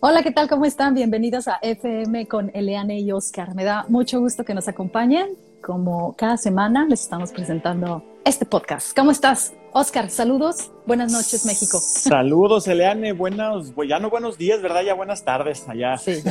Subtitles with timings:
[0.00, 0.48] Hola, ¿qué tal?
[0.48, 0.94] ¿Cómo están?
[0.94, 3.56] Bienvenidos a FM con Eliane y Oscar.
[3.56, 5.30] Me da mucho gusto que nos acompañen.
[5.60, 8.96] Como cada semana les estamos presentando este podcast.
[8.96, 9.54] ¿Cómo estás?
[9.72, 10.70] Oscar, saludos.
[10.86, 11.80] Buenas noches, México.
[11.80, 13.10] Saludos, Eliane.
[13.10, 14.82] Buenos, ya no buenos días, ¿verdad?
[14.82, 15.96] Ya buenas tardes allá.
[15.96, 16.22] Sí.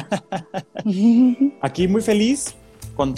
[1.61, 2.55] Aquí muy feliz,
[2.97, 3.13] con,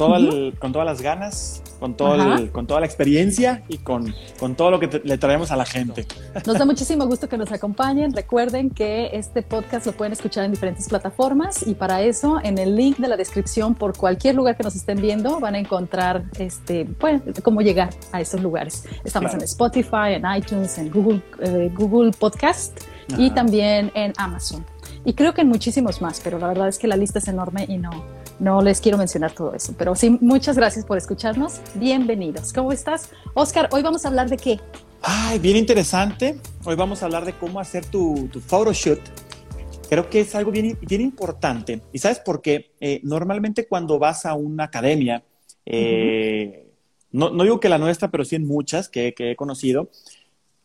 [0.59, 4.79] con todas las ganas, con, todo con toda la experiencia y con, con todo lo
[4.79, 6.05] que le traemos a la gente.
[6.45, 8.13] Nos da muchísimo gusto que nos acompañen.
[8.13, 12.75] Recuerden que este podcast lo pueden escuchar en diferentes plataformas y para eso en el
[12.75, 16.85] link de la descripción por cualquier lugar que nos estén viendo van a encontrar este,
[16.85, 18.83] pues, cómo llegar a esos lugares.
[19.05, 22.81] Estamos en Spotify, en iTunes, en Google, eh, Google Podcast
[23.17, 24.65] y también en Amazon.
[25.05, 27.65] Y creo que en muchísimos más, pero la verdad es que la lista es enorme
[27.67, 27.89] y no,
[28.39, 31.59] no les quiero mencionar todo eso, pero sí, muchas gracias por escucharnos.
[31.75, 32.53] Bienvenidos.
[32.53, 33.09] ¿Cómo estás?
[33.33, 34.59] Oscar, hoy vamos a hablar de qué?
[35.01, 36.39] Ay, bien interesante.
[36.63, 38.99] Hoy vamos a hablar de cómo hacer tu, tu photoshoot.
[39.89, 41.81] Creo que es algo bien, bien importante.
[41.91, 42.71] ¿Y sabes por qué?
[42.79, 45.23] Eh, normalmente cuando vas a una academia,
[45.65, 46.67] eh,
[47.11, 49.89] no, no, digo que la nuestra, pero sí en muchas que, que he conocido,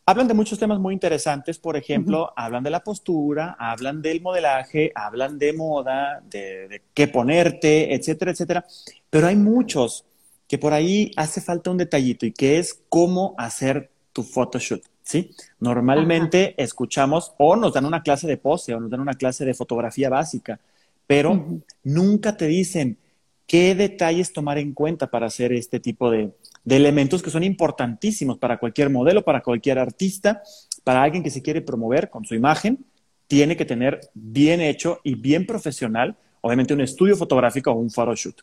[0.07, 4.91] Hablan de muchos temas muy interesantes, por ejemplo, hablan de la postura, hablan del modelaje,
[4.93, 8.65] hablan de moda, de, qué ponerte, etcétera, etcétera.
[9.09, 10.05] Pero hay muchos
[10.47, 15.31] que por ahí hace falta un detallito y que es cómo hacer tu photoshoot, ¿sí?
[15.59, 19.55] Normalmente escuchamos o nos dan una clase de pose o nos dan una clase de
[19.55, 20.59] fotografía básica,
[21.07, 22.99] pero nunca te dicen
[23.47, 26.31] qué detalles tomar en cuenta para hacer este tipo de,
[26.65, 30.41] de elementos que son importantísimos para cualquier modelo, para cualquier artista,
[30.83, 32.85] para alguien que se quiere promover con su imagen,
[33.27, 38.41] tiene que tener bien hecho y bien profesional, obviamente un estudio fotográfico o un photoshoot.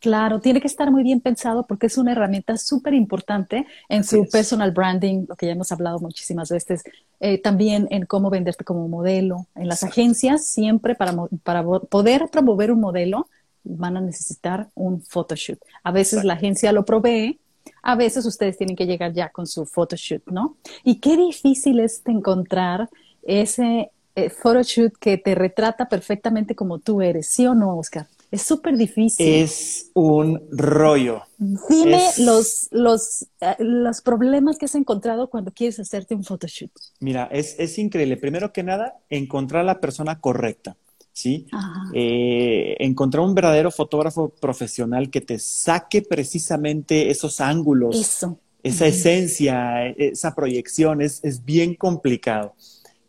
[0.00, 4.26] Claro, tiene que estar muy bien pensado porque es una herramienta súper importante en su
[4.30, 6.82] personal branding, lo que ya hemos hablado muchísimas veces,
[7.20, 9.46] eh, también en cómo venderte como modelo.
[9.54, 13.28] En las agencias, siempre para, para poder promover un modelo,
[13.64, 15.58] van a necesitar un photoshoot.
[15.82, 17.38] A veces la agencia lo provee,
[17.82, 20.56] a veces ustedes tienen que llegar ya con su photoshoot, ¿no?
[20.84, 22.88] Y qué difícil es encontrar
[23.22, 28.06] ese eh, photoshoot que te retrata perfectamente como tú eres, ¿sí o no, Oscar?
[28.30, 29.26] Es súper difícil.
[29.26, 31.22] Es un rollo.
[31.38, 36.70] Dime los, los, eh, los problemas que has encontrado cuando quieres hacerte un photoshoot.
[37.00, 38.16] Mira, es, es increíble.
[38.16, 40.76] Primero que nada, encontrar la persona correcta.
[41.12, 41.46] ¿Sí?
[41.94, 48.24] Eh, encontrar un verdadero fotógrafo profesional que te saque precisamente esos ángulos,
[48.62, 52.54] esa esencia, esa proyección, es, bien complicado.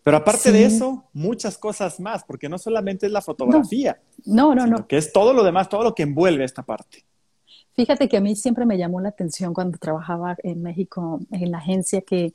[0.04, 4.02] Pero aparte de eso, muchas cosas más, porque no solamente es la fotografía.
[4.26, 4.88] No, no, no.
[4.88, 7.06] Que es todo lo demás, todo lo que envuelve esta parte.
[7.74, 11.60] Fíjate que a mí siempre me llamó la atención cuando trabajaba en México en la
[11.60, 12.34] agencia que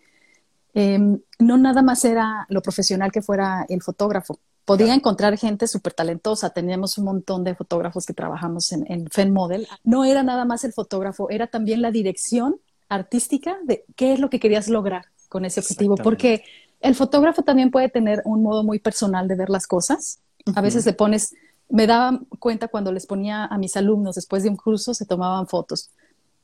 [0.73, 5.95] em, no nada más era lo profesional que fuera el fotógrafo, podía encontrar gente súper
[5.95, 6.51] talentosa.
[6.51, 9.67] Teníamos un montón de fotógrafos que trabajamos en, en Fen Model.
[9.85, 12.57] No era nada más el fotógrafo, era también la dirección
[12.89, 15.97] artística de qué es lo que querías lograr con ese objetivo.
[15.97, 16.45] Porque
[16.81, 20.19] el fotógrafo también puede tener un modo muy personal de ver las cosas.
[20.55, 21.35] A veces le pones,
[21.69, 25.47] me daba cuenta cuando les ponía a mis alumnos después de un curso, se tomaban
[25.47, 25.91] fotos.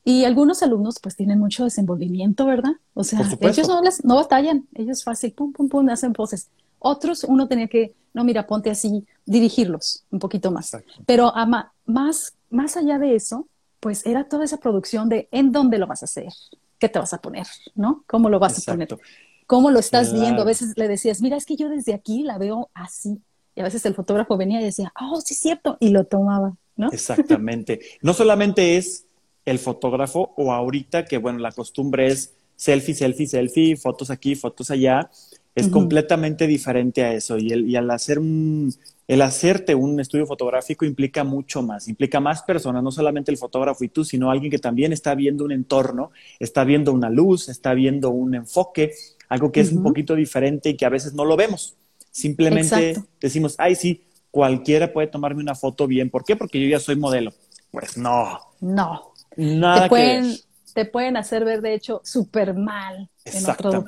[0.05, 2.73] Y algunos alumnos pues tienen mucho desenvolvimiento, ¿verdad?
[2.93, 6.49] O sea, ellos no, les, no batallan, ellos fácil, pum, pum, pum, hacen poses.
[6.83, 10.77] Otros uno tenía que no, mira, ponte así, dirigirlos un poquito más.
[11.05, 11.33] Pero
[11.85, 13.47] más, más allá de eso,
[13.79, 16.31] pues era toda esa producción de en dónde lo vas a hacer,
[16.79, 18.03] qué te vas a poner, ¿no?
[18.07, 18.87] ¿Cómo lo vas a poner?
[19.47, 20.43] ¿Cómo lo estás viendo?
[20.43, 23.19] A veces le decías, mira, es que yo desde aquí la veo así.
[23.55, 26.55] Y a veces el fotógrafo venía y decía, oh, sí es cierto, y lo tomaba,
[26.75, 26.89] ¿no?
[26.91, 27.79] Exactamente.
[28.01, 29.05] no solamente es
[29.45, 34.71] el fotógrafo o ahorita que, bueno, la costumbre es selfie, selfie, selfie, fotos aquí, fotos
[34.71, 35.09] allá,
[35.55, 37.37] es completamente diferente a eso.
[37.37, 38.73] Y, el, y al hacer un,
[39.07, 43.83] el hacerte un estudio fotográfico implica mucho más, implica más personas, no solamente el fotógrafo
[43.83, 47.73] y tú, sino alguien que también está viendo un entorno, está viendo una luz, está
[47.73, 48.93] viendo un enfoque,
[49.29, 51.75] algo que es un poquito diferente y que a veces no lo vemos.
[52.11, 56.09] Simplemente decimos, ay, sí, cualquiera puede tomarme una foto bien.
[56.09, 56.35] ¿Por qué?
[56.35, 57.33] Porque yo ya soy modelo.
[57.71, 58.39] Pues no.
[58.61, 59.13] No.
[59.35, 60.35] Nada te pueden,
[60.73, 63.85] Te pueden hacer ver, de hecho, súper mal en otro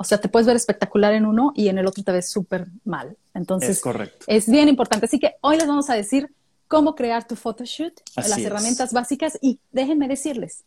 [0.00, 2.68] o sea, te puedes ver espectacular en uno y en el otro te ves súper
[2.86, 3.18] mal.
[3.34, 4.24] Entonces, es, correcto.
[4.26, 5.04] es bien importante.
[5.04, 6.32] Así que hoy les vamos a decir
[6.68, 10.64] cómo crear tu photoshoot, las herramientas básicas y déjenme decirles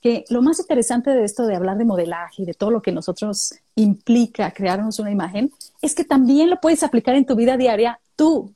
[0.00, 2.92] que lo más interesante de esto de hablar de modelaje y de todo lo que
[2.92, 5.50] nosotros implica crearnos una imagen
[5.82, 8.54] es que también lo puedes aplicar en tu vida diaria tú,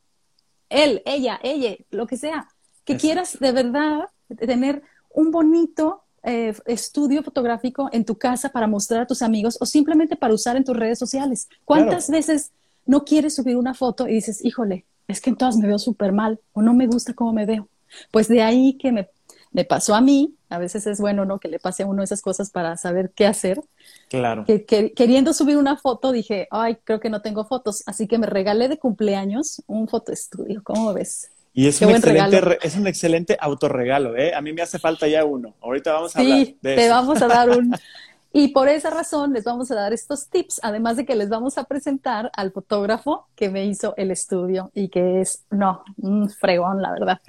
[0.69, 2.47] él, ella, ella, lo que sea,
[2.85, 4.05] que quieras de verdad
[4.39, 9.67] tener un bonito eh, estudio fotográfico en tu casa para mostrar a tus amigos o
[9.67, 11.49] simplemente para usar en tus redes sociales.
[11.65, 12.53] ¿Cuántas veces
[12.87, 16.13] no quieres subir una foto y dices, híjole, es que en todas me veo súper
[16.13, 17.69] mal o no me gusta cómo me veo.
[18.11, 19.09] Pues de ahí que me,
[19.53, 21.39] me pasó a mí, a veces es bueno, ¿no?
[21.39, 23.61] Que le pase a uno esas cosas para saber qué hacer.
[24.09, 24.45] Claro.
[24.45, 27.83] Que, queriendo subir una foto, dije, ay, creo que no tengo fotos.
[27.87, 30.63] Así que me regalé de cumpleaños un fotoestudio.
[30.63, 31.31] ¿Cómo ves?
[31.53, 34.35] Y es, un excelente, es un excelente autorregalo, ¿eh?
[34.35, 35.55] A mí me hace falta ya uno.
[35.61, 37.75] Ahorita vamos a hablar de te vamos a dar un...
[38.33, 41.59] Y por esa razón les vamos a dar estos tips, además de que les vamos
[41.59, 46.81] a presentar al fotógrafo que me hizo el estudio y que es, no, un fregón,
[46.81, 47.21] la verdad.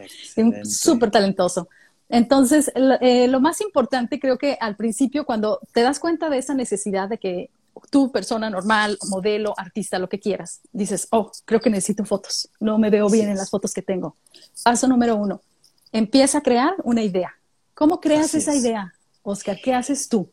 [0.63, 1.69] Súper talentoso.
[2.07, 6.53] Entonces, eh, lo más importante creo que al principio, cuando te das cuenta de esa
[6.53, 7.49] necesidad de que
[7.89, 12.77] tú, persona normal, modelo, artista, lo que quieras, dices, oh, creo que necesito fotos, no
[12.77, 14.15] me veo bien en las fotos que tengo.
[14.63, 15.41] Paso número uno,
[15.91, 17.33] empieza a crear una idea.
[17.73, 18.93] ¿Cómo creas esa idea?
[19.23, 20.29] Oscar, ¿qué haces tú?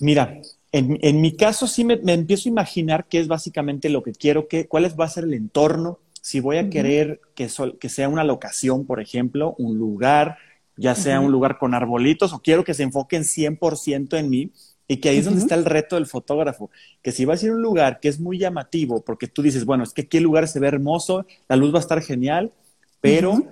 [0.00, 0.40] Mira,
[0.70, 4.66] en, mi caso sí me, empiezo a imaginar qué es básicamente lo que quiero, qué,
[4.66, 7.48] cuál va a ser el entorno, si voy a querer que,
[7.80, 10.36] que sea una locación, por ejemplo, un lugar,
[10.76, 14.52] ya sea un lugar con arbolitos o quiero que se enfoquen 100% en mí
[14.88, 16.70] y que ahí es donde está el reto del fotógrafo,
[17.02, 19.84] que si va a ser un lugar que es muy llamativo, porque tú dices, bueno,
[19.84, 22.52] es que aquí el lugar se ve hermoso, la luz va a estar genial,
[23.00, 23.42] pero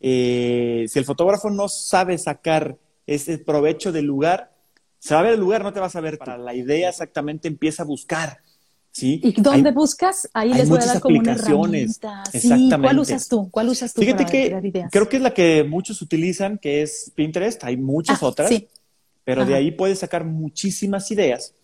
[0.00, 2.76] eh, si el fotógrafo no sabe sacar
[3.06, 4.52] ese provecho del lugar,
[4.98, 7.46] se va a ver el lugar, no te vas a ver para la idea exactamente
[7.46, 8.38] empieza a buscar.
[8.90, 9.20] ¿sí?
[9.22, 10.28] ¿Y dónde buscas?
[10.34, 12.24] Ahí les voy a dar como una herramienta.
[12.32, 12.80] Exactamente.
[12.80, 13.48] ¿Cuál usas tú?
[13.50, 17.62] ¿Cuál usas tú Fíjate que creo que es la que muchos utilizan, que es Pinterest.
[17.64, 18.50] Hay muchas ah, otras,
[19.24, 21.54] pero de ahí puedes sacar muchísimas ideas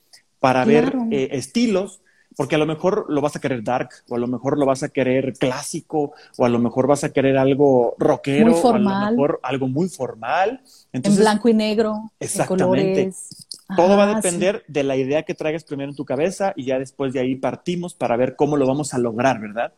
[0.41, 2.01] para ver eh, estilos,
[2.37, 4.83] porque a lo mejor lo vas a querer dark, o a lo mejor lo vas
[4.83, 9.11] a querer clásico, o a lo mejor vas a querer algo rockero, o a lo
[9.11, 10.61] mejor algo muy formal.
[10.93, 13.01] en blanco y negro, exactamente.
[13.01, 13.47] En colores.
[13.75, 16.79] Todo va a depender de la idea que traigas primero en tu cabeza y ya
[16.79, 19.73] después de ahí partimos para ver cómo lo vamos a lograr, ¿verdad?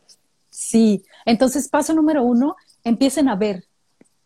[0.51, 3.65] Sí, entonces paso número uno, empiecen a ver,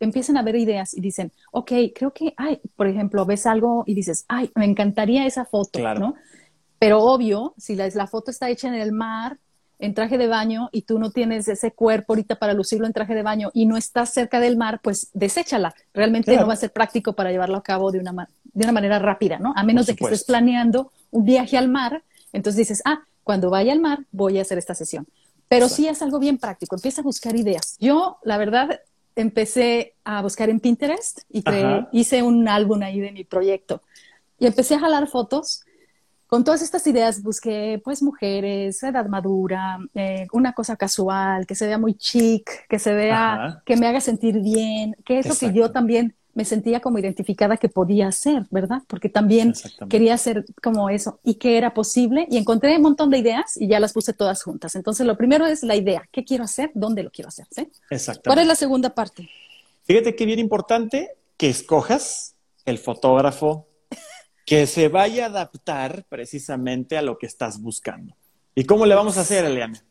[0.00, 3.94] empiecen a ver ideas y dicen, ok, creo que, ay, por ejemplo, ves algo y
[3.94, 6.14] dices, ay, me encantaría esa foto, ¿no?
[6.78, 9.38] Pero obvio, si la, la foto está hecha en el mar,
[9.78, 13.14] en traje de baño y tú no tienes ese cuerpo ahorita para lucirlo en traje
[13.14, 15.74] de baño y no estás cerca del mar, pues deséchala.
[15.92, 18.98] Realmente no va a ser práctico para llevarlo a cabo de una, de una manera
[18.98, 19.52] rápida, ¿no?
[19.56, 22.02] A menos de que estés planeando un viaje al mar,
[22.32, 25.06] entonces dices, ah, cuando vaya al mar voy a hacer esta sesión.
[25.48, 27.76] Pero sí es algo bien práctico, empieza a buscar ideas.
[27.78, 28.80] Yo, la verdad,
[29.16, 31.44] empecé a buscar en Pinterest y
[31.92, 33.82] hice un álbum ahí de mi proyecto.
[34.38, 35.64] Y empecé a jalar fotos.
[36.26, 41.66] Con todas estas ideas busqué pues mujeres, edad madura, eh, una cosa casual, que se
[41.66, 45.56] vea muy chic, que se vea, que me haga sentir bien, que es lo que
[45.56, 48.82] yo también me sentía como identificada que podía hacer, ¿verdad?
[48.86, 49.54] Porque también
[49.88, 53.68] quería hacer como eso y que era posible y encontré un montón de ideas y
[53.68, 54.74] ya las puse todas juntas.
[54.74, 56.70] Entonces, lo primero es la idea, ¿qué quiero hacer?
[56.74, 57.46] ¿Dónde lo quiero hacer?
[57.50, 57.70] ¿sí?
[58.24, 59.28] ¿Cuál es la segunda parte?
[59.84, 62.34] Fíjate que bien importante que escojas
[62.64, 63.68] el fotógrafo
[64.46, 68.16] que se vaya a adaptar precisamente a lo que estás buscando.
[68.54, 69.84] ¿Y cómo le vamos a hacer, Eliana?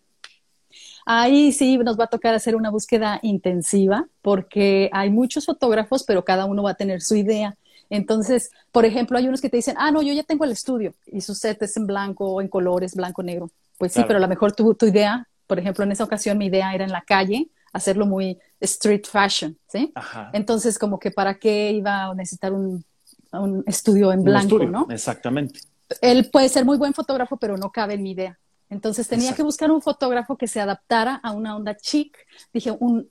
[1.06, 6.24] Ahí sí nos va a tocar hacer una búsqueda intensiva porque hay muchos fotógrafos, pero
[6.24, 7.56] cada uno va a tener su idea.
[7.90, 10.94] Entonces, por ejemplo, hay unos que te dicen, ah, no, yo ya tengo el estudio
[11.06, 13.52] y su set es en blanco o en colores, blanco, negro.
[13.78, 16.46] Pues sí, pero a lo mejor tu, tu idea, por ejemplo, en esa ocasión mi
[16.46, 19.94] idea era en la calle, hacerlo muy street fashion, ¿sí?
[20.32, 22.86] Entonces, como que para qué iba a necesitar un
[23.40, 24.88] un estudio en blanco, ¿no?
[24.90, 25.60] Exactamente.
[26.02, 28.40] Él puede ser muy buen fotógrafo, pero no cabe en mi idea.
[28.74, 32.18] Entonces tenía que buscar un fotógrafo que se adaptara a una onda chic.
[32.54, 33.08] Dije, un,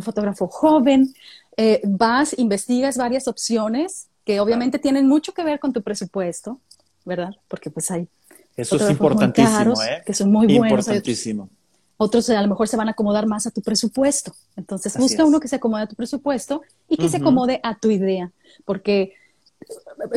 [0.00, 1.12] fotógrafo joven.
[1.56, 6.60] Eh, vas, investigas varias opciones que obviamente tienen mucho que ver con tu presupuesto,
[7.04, 7.34] ¿verdad?
[7.48, 8.08] Porque pues hay
[8.56, 10.02] eso es importantísimo, ¿eh?
[10.04, 10.86] que son muy buenos.
[10.86, 11.48] Importantísimo.
[11.96, 14.34] Otros, a lo mejor se van a acomodar más a tu presupuesto.
[14.56, 17.90] Entonces busca uno que se acomode a tu presupuesto y que se acomode a tu
[17.90, 18.32] idea,
[18.64, 19.14] porque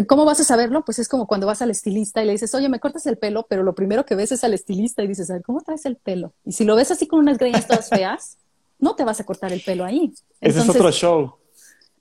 [0.07, 0.83] ¿Cómo vas a saberlo?
[0.85, 3.45] Pues es como cuando vas al estilista y le dices, oye, me cortas el pelo,
[3.47, 5.97] pero lo primero que ves es al estilista y dices, a ver, ¿cómo traes el
[5.97, 6.33] pelo?
[6.45, 8.37] Y si lo ves así con unas greñas todas feas,
[8.79, 10.13] no te vas a cortar el pelo ahí.
[10.41, 11.35] Ese es otro show.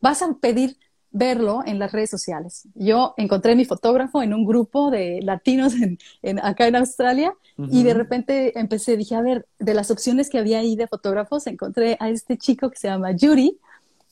[0.01, 0.77] Vas a pedir
[1.13, 2.67] verlo en las redes sociales.
[2.75, 5.75] Yo encontré a mi fotógrafo en un grupo de latinos
[6.23, 7.35] en, acá en Australia
[7.71, 11.47] y de repente empecé, dije, a ver, de las opciones que había ahí de fotógrafos,
[11.47, 13.59] encontré a este chico que se llama Yuri,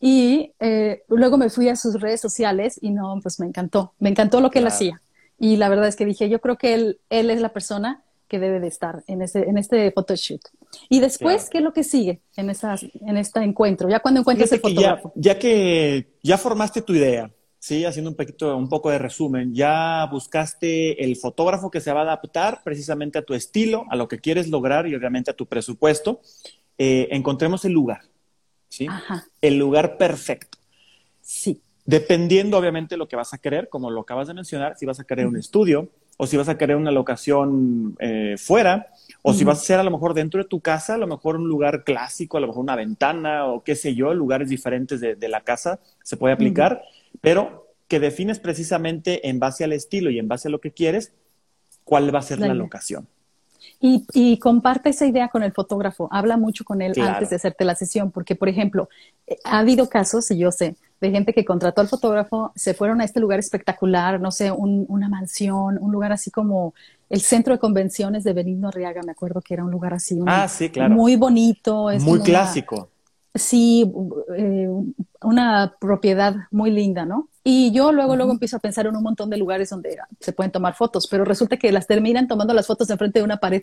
[0.01, 4.09] y eh, luego me fui a sus redes sociales y no, pues me encantó, me
[4.09, 5.01] encantó lo que él hacía.
[5.39, 8.39] Y la verdad es que dije, yo creo que él, él es la persona que
[8.39, 10.41] debe de estar en este, en este photoshoot.
[10.89, 13.89] Y después, ¿qué es lo que sigue en, esas, en este encuentro?
[13.89, 15.13] Ya cuando encuentres el fotógrafo.
[15.17, 17.31] Ya, ya, que ya formaste tu idea,
[17.63, 22.01] Sí, haciendo un poquito, un poco de resumen, ya buscaste el fotógrafo que se va
[22.01, 25.45] a adaptar precisamente a tu estilo, a lo que quieres lograr y obviamente a tu
[25.45, 26.23] presupuesto.
[26.79, 28.01] Eh, encontremos el lugar,
[28.71, 28.87] ¿sí?
[28.89, 29.27] Ajá.
[29.43, 30.57] El lugar perfecto.
[31.21, 31.61] Sí.
[31.85, 35.05] Dependiendo, obviamente, lo que vas a querer, como lo acabas de mencionar, si vas a
[35.05, 35.91] querer un estudio
[36.23, 38.89] o si vas a querer una locación eh, fuera,
[39.23, 41.37] o si vas a ser a lo mejor dentro de tu casa, a lo mejor
[41.37, 45.29] un lugar clásico, a lo mejor una ventana o qué sé yo, lugares diferentes de,
[45.29, 46.83] la casa se puede aplicar,
[47.23, 51.15] pero que defines precisamente en base al estilo y en base a lo que quieres,
[51.85, 53.09] cuál va a ser la, locación.
[53.83, 57.75] Y, comparte esa idea con el fotógrafo, habla mucho con él antes de hacerte la
[57.75, 58.91] sesión, porque, por ejemplo,
[59.27, 63.01] eh, ha habido casos, y yo sé, de gente que contrató al fotógrafo, se fueron
[63.01, 66.75] a este lugar espectacular, no sé, una mansión, un lugar así como
[67.09, 70.21] el centro de convenciones de Benigno Arriaga, me acuerdo que era un lugar así.
[70.27, 70.95] ah, sí, claro.
[70.95, 71.89] Muy bonito.
[72.01, 72.91] muy clásico.
[73.35, 73.91] Sí,
[74.37, 74.69] eh,
[75.23, 77.30] una propiedad muy linda, ¿no?
[77.43, 80.53] Y yo luego, luego empiezo a pensar en un montón de lugares donde se pueden
[80.53, 83.63] tomar fotos, pero resulta que las terminan tomando las fotos enfrente de una pared.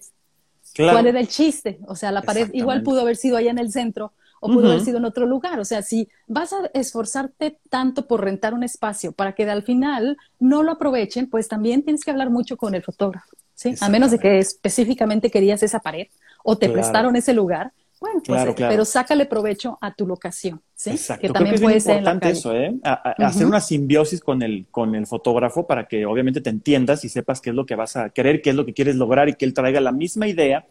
[0.76, 1.80] ¿Cuál era el chiste?
[1.88, 4.82] O sea, la pared igual pudo haber sido allá en el centro o pudo haber
[4.82, 5.60] sido en otro lugar.
[5.60, 10.18] O sea, si vas a esforzarte tanto por rentar un espacio para que al final
[10.40, 13.76] no lo aprovechen, pues también tienes que hablar mucho con el fotógrafo, ¿sí?
[13.82, 16.08] A menos de que específicamente querías esa pared
[16.44, 20.92] o te prestaron ese lugar, bueno, pues, eh, pero sácale provecho a tu locación, ¿sí?
[20.92, 21.22] Exacto.
[21.22, 22.76] Que también Creo que es puede importante eso, ¿eh?
[22.84, 27.42] Hacer una simbiosis con el, con el fotógrafo para que obviamente te entiendas y sepas
[27.42, 29.46] qué es lo que vas a querer, qué es lo que quieres lograr y que
[29.46, 30.66] él traiga la misma idea.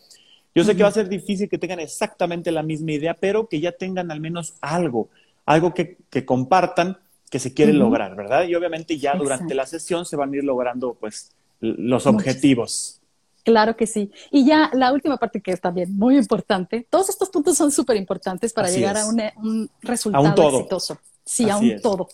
[0.54, 3.60] Yo sé que va a ser difícil que tengan exactamente la misma idea, pero que
[3.60, 5.08] ya tengan al menos algo,
[5.44, 6.98] algo que, que compartan
[7.30, 8.46] que se quiere lograr, ¿verdad?
[8.46, 13.00] Y obviamente ya durante la sesión se van a ir logrando pues los objetivos.
[13.46, 14.10] Claro que sí.
[14.32, 17.96] Y ya la última parte que es también muy importante, todos estos puntos son súper
[17.96, 20.98] importantes para llegar a un, resultado exitoso.
[21.24, 22.08] Sí, a un todo.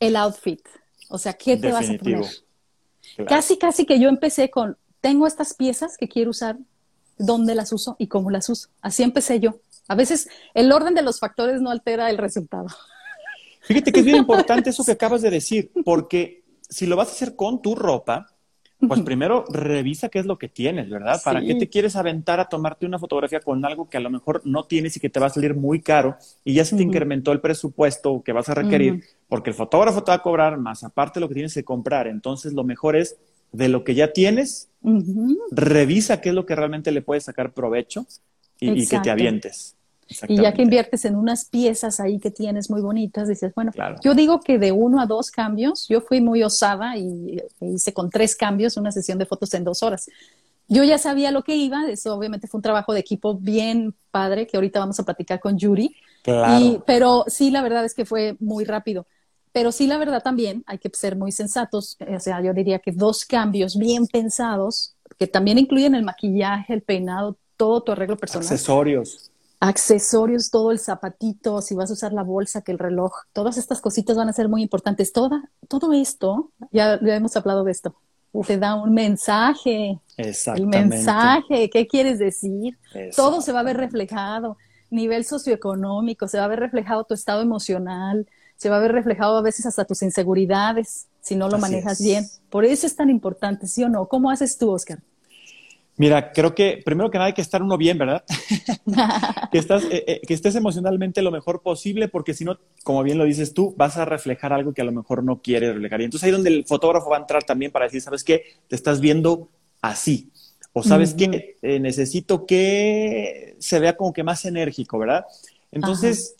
[0.00, 0.66] El outfit.
[1.10, 2.24] O sea, ¿qué te vas a poner?
[3.28, 6.56] Casi, casi que yo empecé con, tengo estas piezas que quiero usar,
[7.18, 8.70] dónde las uso y cómo las uso.
[8.80, 9.60] Así empecé yo.
[9.86, 12.68] A veces el orden de los factores no altera el resultado.
[13.60, 17.12] Fíjate que es bien importante eso que acabas de decir, porque si lo vas a
[17.12, 18.33] hacer con tu ropa,
[18.88, 21.20] pues primero revisa qué es lo que tienes, ¿verdad?
[21.24, 24.42] ¿Para qué te quieres aventar a tomarte una fotografía con algo que a lo mejor
[24.44, 27.32] no tienes y que te va a salir muy caro y ya se te incrementó
[27.32, 29.04] el presupuesto que vas a requerir?
[29.28, 32.06] Porque el fotógrafo te va a cobrar más aparte de lo que tienes que comprar.
[32.06, 33.16] Entonces, lo mejor es
[33.52, 34.68] de lo que ya tienes,
[35.50, 38.06] revisa qué es lo que realmente le puedes sacar provecho
[38.60, 39.76] y que te avientes.
[40.28, 44.14] Y ya que inviertes en unas piezas ahí que tienes muy bonitas, dices, bueno, yo
[44.14, 48.36] digo que de uno a dos cambios, yo fui muy osada y hice con tres
[48.36, 50.08] cambios una sesión de fotos en dos horas.
[50.68, 54.46] Yo ya sabía lo que iba, eso obviamente fue un trabajo de equipo bien padre,
[54.46, 55.94] que ahorita vamos a platicar con Yuri.
[56.86, 59.06] pero sí, la verdad es que fue muy rápido.
[59.52, 61.96] Pero sí, la verdad también hay que ser muy sensatos.
[62.00, 66.82] O sea, yo diría que dos cambios bien pensados, que también incluyen el maquillaje, el
[66.82, 68.44] peinado, todo tu arreglo personal.
[68.44, 69.30] Accesorios
[69.60, 73.80] accesorios, todo el zapatito, si vas a usar la bolsa, que el reloj, todas estas
[73.80, 75.12] cositas van a ser muy importantes.
[75.12, 77.94] Toda, todo esto, ya, hemos hablado de esto,
[78.46, 79.98] te da un mensaje.
[80.16, 80.78] Exactamente.
[80.78, 82.78] El mensaje, ¿qué quieres decir?
[83.16, 84.56] Todo se va a ver reflejado.
[84.90, 89.36] Nivel socioeconómico, se va a ver reflejado tu estado emocional, se va a ver reflejado
[89.36, 92.26] a veces hasta tus inseguridades, si no lo manejas bien.
[92.50, 94.06] Por eso es tan importante, ¿sí o no?
[94.06, 95.00] ¿Cómo haces tú, Oscar?
[95.96, 98.24] Mira, creo que primero que nada hay que estar uno bien, ¿verdad?
[99.52, 103.16] que, estás, eh, eh, que estés emocionalmente lo mejor posible, porque si no, como bien
[103.16, 106.00] lo dices tú, vas a reflejar algo que a lo mejor no quieres reflejar.
[106.00, 108.42] Y entonces ahí donde el fotógrafo va a entrar también para decir, ¿sabes qué?
[108.66, 109.48] Te estás viendo
[109.82, 110.32] así.
[110.72, 111.56] O sabes qué?
[111.62, 115.24] Eh, necesito que se vea como que más enérgico, ¿verdad?
[115.70, 116.34] Entonces,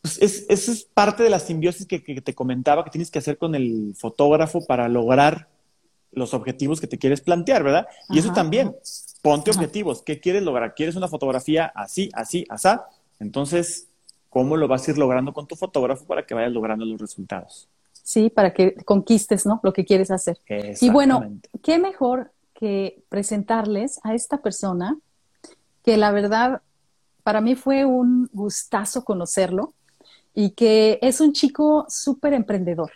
[0.00, 3.36] pues es, esa es parte de la simbiosis que te comentaba que tienes que hacer
[3.36, 5.48] con el fotógrafo para lograr
[6.12, 7.86] los objetivos que te quieres plantear, ¿verdad?
[8.08, 8.74] Y eso también,
[9.22, 10.02] ponte objetivos.
[10.02, 10.74] ¿Qué quieres lograr?
[10.74, 12.86] ¿Quieres una fotografía así, así, asá?
[13.18, 13.88] Entonces,
[14.28, 17.68] ¿cómo lo vas a ir logrando con tu fotógrafo para que vayas logrando los resultados?
[17.92, 19.60] Sí, para que conquistes, ¿no?
[19.62, 20.38] Lo que quieres hacer.
[20.80, 21.22] Y bueno,
[21.62, 24.98] qué mejor que presentarles a esta persona
[25.84, 26.62] que la verdad
[27.22, 29.74] para mí fue un gustazo conocerlo
[30.34, 32.90] y que es un chico súper emprendedor.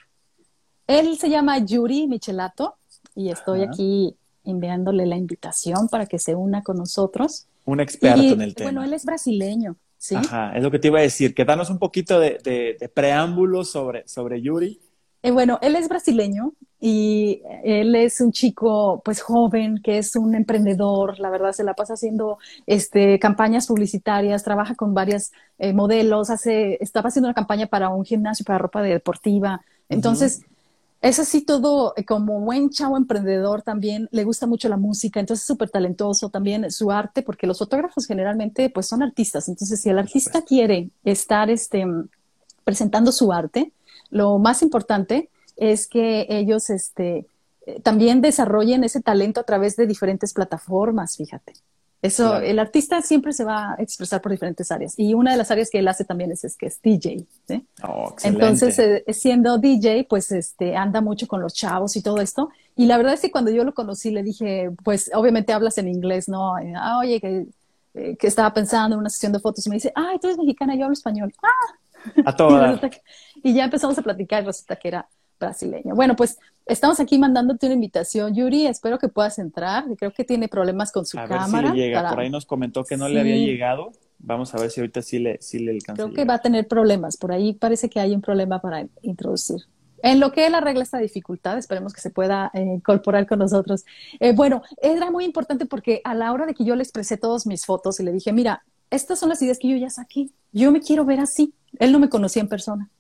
[0.87, 2.77] Él se llama Yuri Michelato
[3.15, 7.47] y estoy aquí enviándole la invitación para que se una con nosotros.
[7.65, 8.71] Un experto en el tema.
[8.71, 10.15] Bueno, él es brasileño, ¿sí?
[10.17, 12.39] Ajá, es lo que te iba a decir, que danos un poquito de,
[12.79, 14.81] de, preámbulo sobre, sobre Yuri.
[15.23, 20.35] Eh, bueno, él es brasileño y él es un chico pues joven que es un
[20.35, 26.29] emprendedor, la verdad se la pasa haciendo este campañas publicitarias, trabaja con varios eh, modelos,
[26.29, 29.63] hace estaba haciendo una campaña para un gimnasio para ropa deportiva.
[29.89, 30.45] Entonces,
[31.05, 35.43] es así todo, eh, como buen chavo emprendedor también, le gusta mucho la música, entonces
[35.43, 39.91] es súper talentoso también su arte, porque los fotógrafos generalmente pues son artistas, entonces si
[39.91, 41.85] el artista quiere estar este,
[42.65, 43.71] presentando su arte,
[44.09, 47.27] lo más importante es que ellos este,
[47.67, 51.53] eh, también desarrollen ese talento a través de diferentes plataformas, fíjate.
[52.05, 54.93] Eso, el artista siempre se va a expresar por diferentes áreas.
[54.99, 57.25] Y una de las áreas que él hace también es, es que es DJ.
[57.83, 62.51] Oh, Entonces, eh, siendo DJ, pues este, anda mucho con los chavos y todo esto.
[62.77, 65.89] Y la verdad es que cuando yo lo conocí, le dije, pues obviamente hablas en
[65.89, 66.59] inglés, ¿no?
[66.59, 67.47] Eh, ah, oye, que,
[67.95, 69.67] eh, que, estaba pensando en una sesión de fotos.
[69.67, 71.33] Y me dice, ay, tú eres mexicana, yo hablo español.
[71.43, 72.21] Ah.
[72.27, 72.81] A todas.
[73.43, 75.09] y, y ya empezamos a platicar y resulta que era
[75.39, 75.95] brasileño.
[75.95, 78.67] Bueno, pues estamos aquí mandándote una invitación, Yuri.
[78.67, 79.85] Espero que puedas entrar.
[79.97, 81.47] Creo que tiene problemas con su cámara.
[81.47, 82.09] Ver si le llega.
[82.09, 83.93] Por ahí nos comentó que no le había llegado.
[84.19, 86.03] Vamos a ver si ahorita sí le, sí le alcanza.
[86.03, 87.17] Creo que va a tener problemas.
[87.17, 89.63] Por ahí parece que hay un problema para introducir.
[90.03, 93.85] En lo que él arregla esta dificultad, esperemos que se pueda eh, incorporar con nosotros.
[94.21, 97.47] Eh, bueno, era muy importante porque a la hora de que yo le expresé todas
[97.47, 100.29] mis fotos y le dije, mira, estas son las ideas que yo ya saqué.
[100.53, 101.55] Yo me quiero ver así.
[101.79, 102.91] Él no me conocía en persona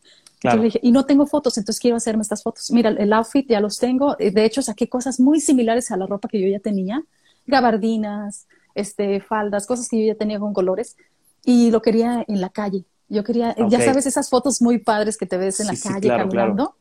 [0.83, 2.71] y no tengo fotos, entonces quiero hacerme estas fotos.
[2.71, 4.17] Mira, el outfit ya los tengo.
[4.19, 7.03] Eh, de hecho, saqué cosas muy similares a la ropa que yo ya tenía.
[7.47, 10.97] Gabardinas, este, faldas, cosas que yo ya tenía con colores.
[11.45, 12.85] Y lo quería en la calle.
[13.09, 16.77] Yo quería, ya sabes, esas fotos muy padres que te ves en la calle caminando.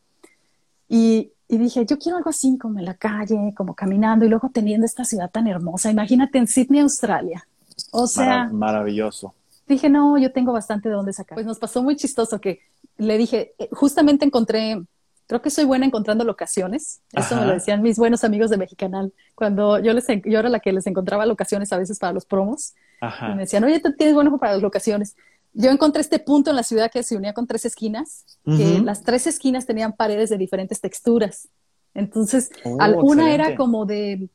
[0.88, 4.50] Y, y, dije, yo quiero algo así, como en la calle, como caminando y luego
[4.53, 5.91] teniendo esta ciudad tan hermosa.
[5.91, 7.45] Imagínate en Sydney, Australia.
[7.91, 8.50] O sea.
[8.51, 9.33] maravilloso.
[9.67, 11.36] Dije, no, yo tengo bastante de dónde sacar.
[11.36, 12.60] Pues nos pasó muy chistoso que
[12.97, 14.81] le dije, eh, justamente encontré,
[15.27, 17.01] creo que soy buena encontrando locaciones.
[17.12, 19.13] Eso me lo decían mis buenos amigos de Mexicanal.
[19.35, 22.73] Cuando yo les, yo era la que les encontraba locaciones a veces para los promos.
[23.01, 25.15] Y me decían, oye, tú tienes bueno para las locaciones.
[25.53, 29.03] Yo encontré este punto en la ciudad que se unía con tres esquinas, que las
[29.03, 31.50] tres esquinas tenían paredes de diferentes texturas.
[31.93, 34.29] Entonces, oh, alguna era como de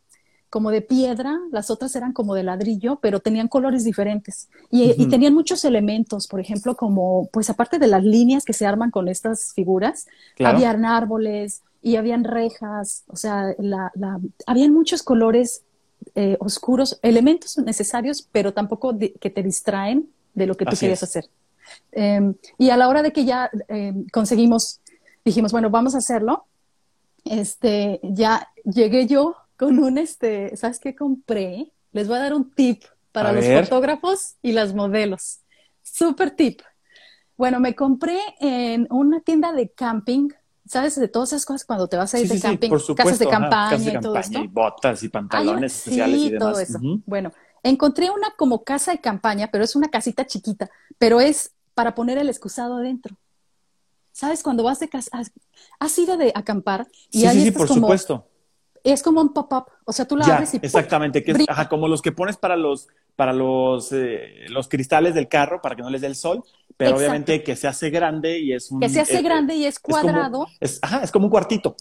[0.51, 4.49] como de piedra, las otras eran como de ladrillo, pero tenían colores diferentes.
[4.71, 8.91] Y, tenían muchos elementos, por ejemplo, como, pues aparte de las líneas que se arman
[8.91, 10.07] con estas figuras,
[10.43, 13.93] habían árboles y habían rejas, o sea, la,
[14.47, 15.63] habían muchos colores
[16.15, 21.27] eh, oscuros, elementos necesarios, pero tampoco que te distraen de lo que tú querías hacer.
[21.93, 24.81] Em, y a la hora de que ya em, conseguimos,
[25.25, 26.47] dijimos, bueno, vamos a hacerlo,
[27.25, 31.73] este, ya llegué yo con un, este, ¿sabes qué compré?
[31.93, 35.41] Les voy a dar un tip para los fotógrafos y las modelos.
[35.83, 36.63] Super tip.
[37.37, 40.29] Bueno, me compré en una tienda de camping,
[40.65, 40.99] ¿sabes?
[40.99, 44.01] De todas esas cosas cuando te vas a ir de camping, casas de campaña y
[44.01, 44.39] todo esto.
[44.39, 46.53] Y botas y pantalones especiales y demás.
[46.53, 46.79] todo eso.
[47.05, 47.33] Bueno,
[47.65, 52.19] encontré una como casa de campaña, pero es una casita chiquita, pero es para poner
[52.19, 53.17] el excusado adentro.
[54.13, 54.43] ¿Sabes?
[54.45, 55.11] Cuando vas de casa,
[55.81, 58.29] has, ido de acampar y sí, sí, sí, por supuesto
[58.85, 62.03] es como un pop-up, o sea, tú la abres y exactamente, que ajá, como los
[62.03, 66.01] que pones para los para los eh, los cristales del carro para que no les
[66.01, 66.45] dé el sol,
[66.77, 69.65] pero obviamente que se hace grande y es un que se hace eh, grande y
[69.65, 70.47] es cuadrado.
[70.61, 71.77] Es, ajá, es como un cuartito.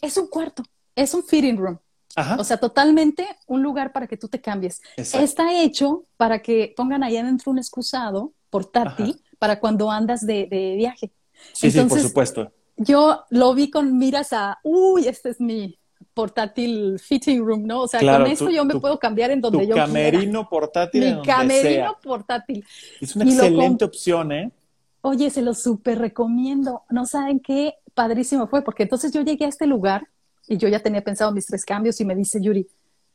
[0.00, 0.62] Es un cuarto,
[0.96, 1.78] es un fitting room.
[2.14, 2.36] Ajá.
[2.38, 4.82] O sea, totalmente un lugar para que tú te cambies.
[4.96, 11.12] Está hecho para que pongan ahí adentro un excusado portátil para cuando andas de, viaje.
[11.52, 12.52] Sí, sí, por supuesto.
[12.76, 15.78] Yo lo vi con miras a, uy, este es mi,
[16.14, 17.82] portátil fitting room, ¿no?
[17.82, 21.16] O sea, con esto yo me puedo cambiar en donde yo camerino portátil.
[21.16, 22.64] Mi camerino portátil.
[23.00, 24.52] Es una excelente opción, ¿eh?
[25.00, 26.82] Oye, se lo súper recomiendo.
[26.90, 30.08] No saben qué padrísimo fue, porque entonces yo llegué a este lugar
[30.46, 32.66] y yo ya tenía pensado mis tres cambios y me dice Yuri,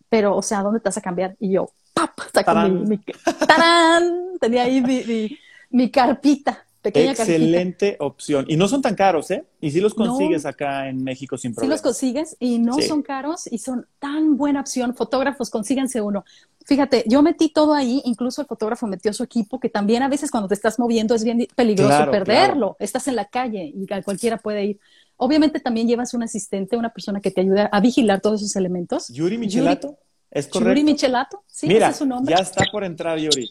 [0.10, 1.36] pero, o sea, ¿dónde te vas a cambiar?
[1.40, 2.12] Y yo, ¡pap!
[2.34, 3.00] Saco mi,
[3.48, 4.38] ¡tarán!
[4.40, 5.38] Tenía ahí mi,
[5.70, 6.66] mi carpita.
[6.94, 8.46] Excelente opción.
[8.48, 9.46] Y no son tan caros, ¿eh?
[9.62, 11.76] Y si los consigues acá en México sin problema.
[11.76, 14.94] Sí los consigues y no son caros y son tan buena opción.
[14.96, 16.24] Fotógrafos, consíganse uno.
[16.66, 20.30] Fíjate, yo metí todo ahí, incluso el fotógrafo metió su equipo, que también a veces
[20.30, 22.76] cuando te estás moviendo es bien peligroso perderlo.
[22.80, 24.80] Estás en la calle y cualquiera puede ir.
[25.16, 29.08] Obviamente también llevas un asistente, una persona que te ayuda a vigilar todos esos elementos.
[29.08, 29.98] Yuri Michelato,
[30.30, 30.70] ¿es correcto?
[30.72, 32.36] Yuri Michelato, sí, Mira, ese es su nombre.
[32.36, 33.50] Ya está por entrar Yuri.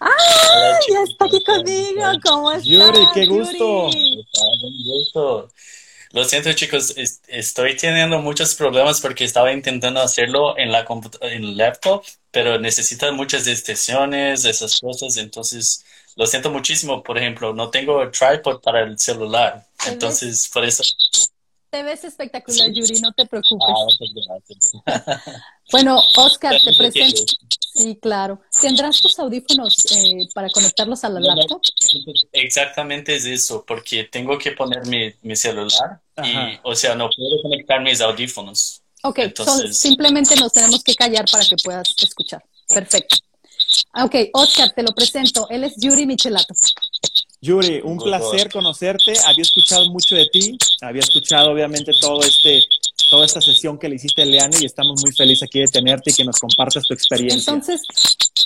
[0.00, 0.78] ¡Ah!
[0.88, 2.02] ya está aquí conmigo.
[2.24, 2.64] ¿Cómo estás?
[2.64, 3.90] Yuri, qué gusto.
[4.84, 5.48] gusto.
[6.12, 6.94] Lo siento, chicos,
[7.28, 10.84] estoy teniendo muchos problemas porque estaba intentando hacerlo en la
[11.20, 15.84] en el laptop, pero necesita muchas extensiones, esas cosas, entonces
[16.16, 17.04] lo siento muchísimo.
[17.04, 20.82] Por ejemplo, no tengo tripod para el celular, entonces por eso
[21.70, 23.68] Te ves espectacular, Yuri, no te preocupes.
[24.86, 25.02] Ah,
[25.72, 27.32] bueno, Oscar, te presento.
[27.72, 28.40] Sí, claro.
[28.60, 31.62] ¿Tendrás tus audífonos eh, para conectarlos a la laptop?
[32.32, 37.40] Exactamente es eso, porque tengo que poner mi, mi celular y, o sea, no puedo
[37.42, 38.82] conectar mis audífonos.
[39.04, 39.78] Ok, Entonces...
[39.78, 42.44] simplemente nos tenemos que callar para que puedas escuchar.
[42.68, 43.16] Perfecto.
[43.94, 45.48] Ok, Oscar, te lo presento.
[45.50, 46.54] Él es Yuri Michelato.
[47.42, 49.14] Yuri, un placer conocerte.
[49.26, 50.58] Había escuchado mucho de ti.
[50.82, 52.62] Había escuchado, obviamente, todo este,
[53.10, 56.10] toda esta sesión que le hiciste a Leane y estamos muy felices aquí de tenerte
[56.10, 57.38] y que nos compartas tu experiencia.
[57.38, 57.82] Entonces,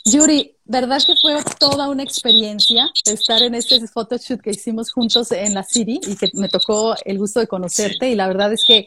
[0.05, 5.55] Yuri, ¿verdad que fue toda una experiencia estar en este photoshoot que hicimos juntos en
[5.55, 8.11] la City y que me tocó el gusto de conocerte?
[8.11, 8.87] Y la verdad es que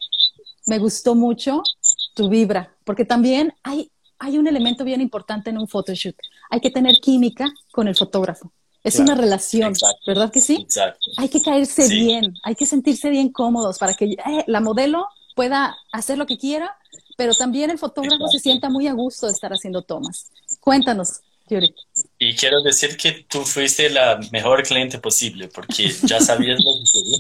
[0.68, 1.64] me gustó mucho
[2.14, 6.16] tu vibra, porque también hay, hay un elemento bien importante en un photoshoot.
[6.50, 8.52] Hay que tener química con el fotógrafo.
[8.84, 9.74] Es una relación,
[10.06, 10.60] ¿verdad que sí?
[10.62, 11.12] Exacto.
[11.18, 15.78] Hay que caerse bien, hay que sentirse bien cómodos para que eh, la modelo pueda
[15.92, 16.78] hacer lo que quiera,
[17.18, 20.32] pero también el fotógrafo se sienta muy a gusto de estar haciendo tomas.
[20.62, 21.76] Cuéntanos, Yuri.
[22.18, 26.92] Y quiero decir que tú fuiste la mejor cliente posible, porque ya sabías lo que
[26.92, 27.20] quería.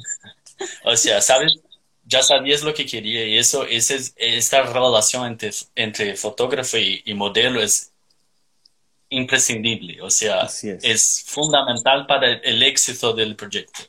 [0.86, 1.60] O sea, sabes,
[2.06, 7.13] ya sabías lo que quería y eso, es, esta relación entre, entre fotógrafo y, y
[7.13, 7.91] modelo es
[9.10, 10.48] imprescindible, o sea,
[10.82, 11.24] es.
[11.28, 13.82] fundamental para el éxito del proyecto.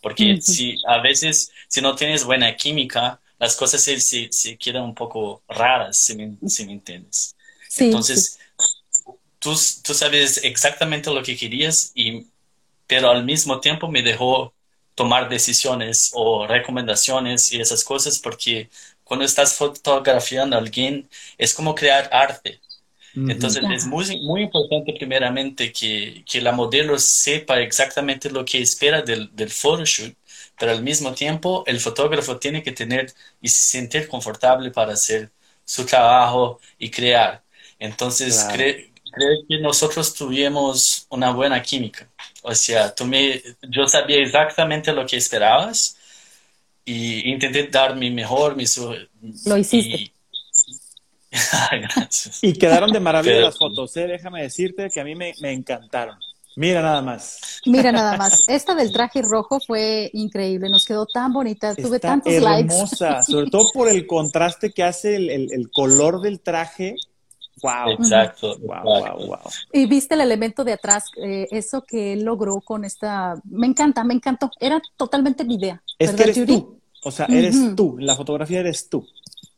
[0.00, 4.94] Porque si a veces, si no tienes buena química, las cosas se, se, quedan un
[4.94, 7.36] poco raras, si me, si me entiendes.
[7.78, 8.38] Entonces,
[9.38, 9.54] Tú,
[9.84, 12.26] tú sabes exactamente lo que querías, y,
[12.86, 14.54] pero al mismo tiempo me dejó
[14.94, 18.68] tomar decisiones o recomendaciones y esas cosas, porque
[19.04, 22.60] cuando estás fotografiando a alguien, es como crear arte.
[23.26, 29.02] Entonces es muy, muy importante primeramente que, que, la modelo sepa exactamente lo que espera
[29.02, 30.14] del, del photoshoot,
[30.58, 35.30] pero al mismo tiempo el fotógrafo tiene que tener y sentir confortable para hacer
[35.64, 37.42] su trabajo y crear.
[37.78, 42.08] Entonces creo que nosotros tuvimos una buena química.
[42.42, 45.96] O sea, tú me, yo sabía exactamente lo que esperabas
[46.84, 48.64] y intenté dar mi mejor, mi...
[49.44, 50.12] Lo hiciste.
[51.70, 52.42] Gracias.
[52.42, 54.06] Y quedaron de maravilla las fotos, ¿eh?
[54.06, 56.16] déjame decirte que a mí me, encantaron.
[56.56, 57.60] Mira nada más.
[57.66, 58.48] Mira nada más.
[58.48, 63.24] Esta del traje rojo fue increíble, nos quedó tan bonita, tuve tantos hermosa, likes.
[63.32, 66.96] sobre todo por el contraste que hace el, color del traje.
[67.62, 67.92] Wow.
[67.92, 68.58] Exacto.
[68.60, 69.38] Wow, wow, wow.
[69.72, 73.34] Y viste el elemento de atrás, eh, eso que él logró con esta.
[73.44, 74.50] Me encanta, me encantó.
[74.58, 75.82] Era totalmente mi idea.
[75.98, 76.80] Es que eres tú.
[77.04, 77.96] O sea, eres tú.
[77.98, 79.06] La fotografía eres tú.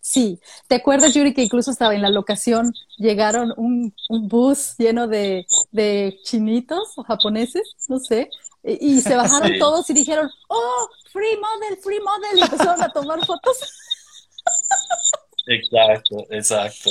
[0.00, 5.46] Sí, ¿te acuerdas, Yuri, que incluso estaba en la locación, llegaron un, bus lleno de,
[6.24, 8.30] chinitos o japoneses, no sé,
[8.64, 13.24] y, se bajaron todos y dijeron, oh, free model, free model, y empezaron a tomar
[13.26, 13.58] fotos.
[15.46, 16.90] Exacto, exacto.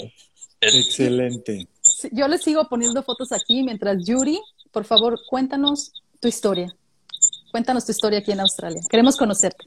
[0.61, 1.67] Excelente.
[2.11, 4.39] yo les sigo poniendo fotos aquí mientras Yuri,
[4.71, 6.75] por favor, cuéntanos tu historia.
[7.51, 8.81] Cuéntanos tu historia aquí en Australia.
[8.89, 9.65] Queremos conocerte.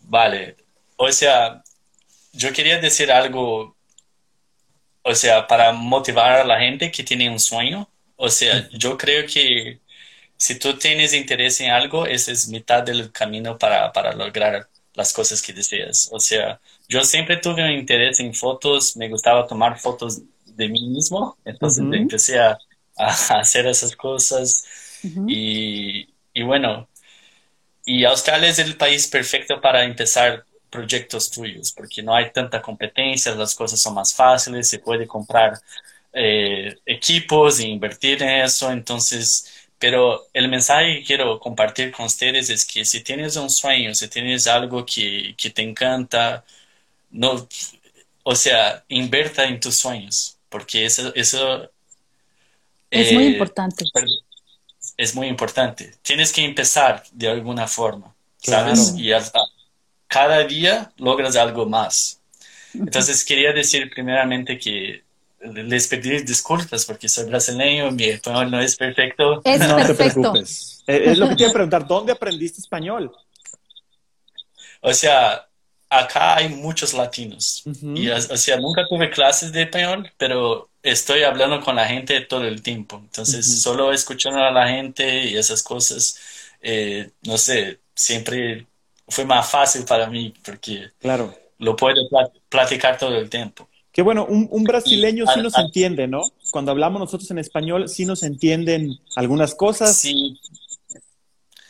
[0.00, 0.56] Vale.
[0.96, 1.62] O sea,
[2.38, 3.76] yo quería decir algo,
[5.02, 7.88] o sea, para motivar a la gente que tiene un sueño.
[8.16, 9.80] O sea, yo creo que
[10.36, 15.12] si tú tienes interés en algo, esa es mitad del camino para, para lograr las
[15.12, 16.08] cosas que deseas.
[16.12, 20.88] O sea, yo siempre tuve un interés en fotos, me gustaba tomar fotos de mí
[20.88, 22.56] mismo, entonces empecé a,
[22.96, 24.64] hacer esas cosas
[25.26, 26.88] y, y, bueno,
[27.84, 33.34] y Australia es el país perfecto para empezar proyectos tuyos, porque no hay tanta competencia,
[33.34, 35.58] las cosas son más fáciles, se puede comprar
[36.12, 42.50] eh, equipos e invertir en eso, entonces, pero el mensaje que quiero compartir con ustedes
[42.50, 46.44] es que si tienes un sueño, si tienes algo que, que te encanta,
[47.10, 47.48] no,
[48.22, 51.70] o sea, inverta en tus sueños, porque eso, eso
[52.90, 53.84] es muy eh, importante.
[54.96, 55.94] Es muy importante.
[56.02, 58.94] Tienes que empezar de alguna forma, ¿sabes?
[58.96, 59.12] Y
[60.08, 62.20] cada día logras algo más.
[62.74, 65.04] Entonces quería decir primeramente que
[65.40, 69.40] les pedí disculpas porque soy brasileño, mi español no es perfecto.
[69.44, 70.82] Es no te preocupes.
[70.86, 73.12] Eh, es lo que te iba a preguntar, ¿dónde aprendiste español?
[74.80, 75.46] O sea,
[75.88, 77.62] acá hay muchos latinos.
[77.82, 82.44] y, o sea, nunca tuve clases de español, pero estoy hablando con la gente todo
[82.44, 82.98] el tiempo.
[82.98, 86.18] Entonces, solo escuchando a la gente y esas cosas,
[86.60, 88.66] eh, no sé, siempre
[89.08, 91.34] fue más fácil para mí porque claro.
[91.58, 91.96] lo puedo
[92.48, 93.68] platicar todo el tiempo.
[93.90, 96.22] Qué bueno, un, brasileño sí nos entiende, ¿no?
[96.52, 99.96] Cuando hablamos nosotros en español, sí nos entienden algunas cosas.
[99.96, 100.38] Sí.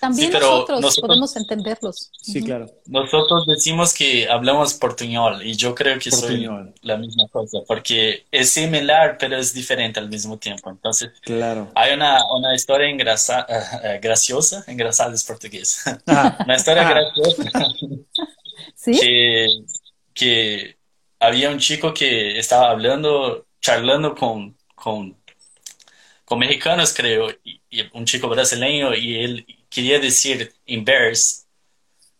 [0.00, 2.11] También nosotros, podemos entenderlos.
[2.22, 2.66] Sí, claro.
[2.87, 6.48] Nosotros decimos que hablamos portuñol y yo creo que soy
[6.82, 10.70] la misma cosa, porque es similar, pero es diferente al mismo tiempo.
[10.70, 11.72] Entonces, claro.
[11.74, 17.66] hay una, una historia engrasa, uh, graciosa, engrasada es portugués, una historia graciosa
[18.76, 18.92] ¿Sí?
[19.00, 19.48] que,
[20.14, 20.76] que
[21.18, 25.16] había un chico que estaba hablando, charlando con, con,
[26.24, 27.57] con mexicanos, creo, y
[27.92, 31.46] un chico brasileño, y él quería decir embarrass,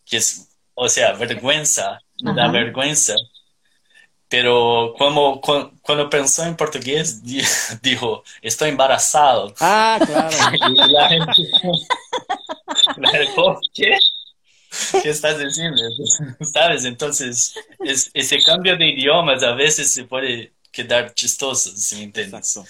[0.05, 3.15] que es, o sea, vergüenza, me da vergüenza.
[4.29, 5.41] Pero cuando,
[5.81, 7.23] cuando, pensó en portugués,
[7.83, 9.55] dijo, estoy embarazado.
[9.61, 10.37] Ah, claro.
[10.69, 11.33] Y la gente,
[13.75, 13.97] ¿qué?
[15.03, 15.81] ¿Qué estás diciendo?
[16.41, 16.85] ¿Sabes?
[16.85, 22.61] Entonces, es, ese cambio de idiomas a veces se puede quedar chistoso, si me entiendes.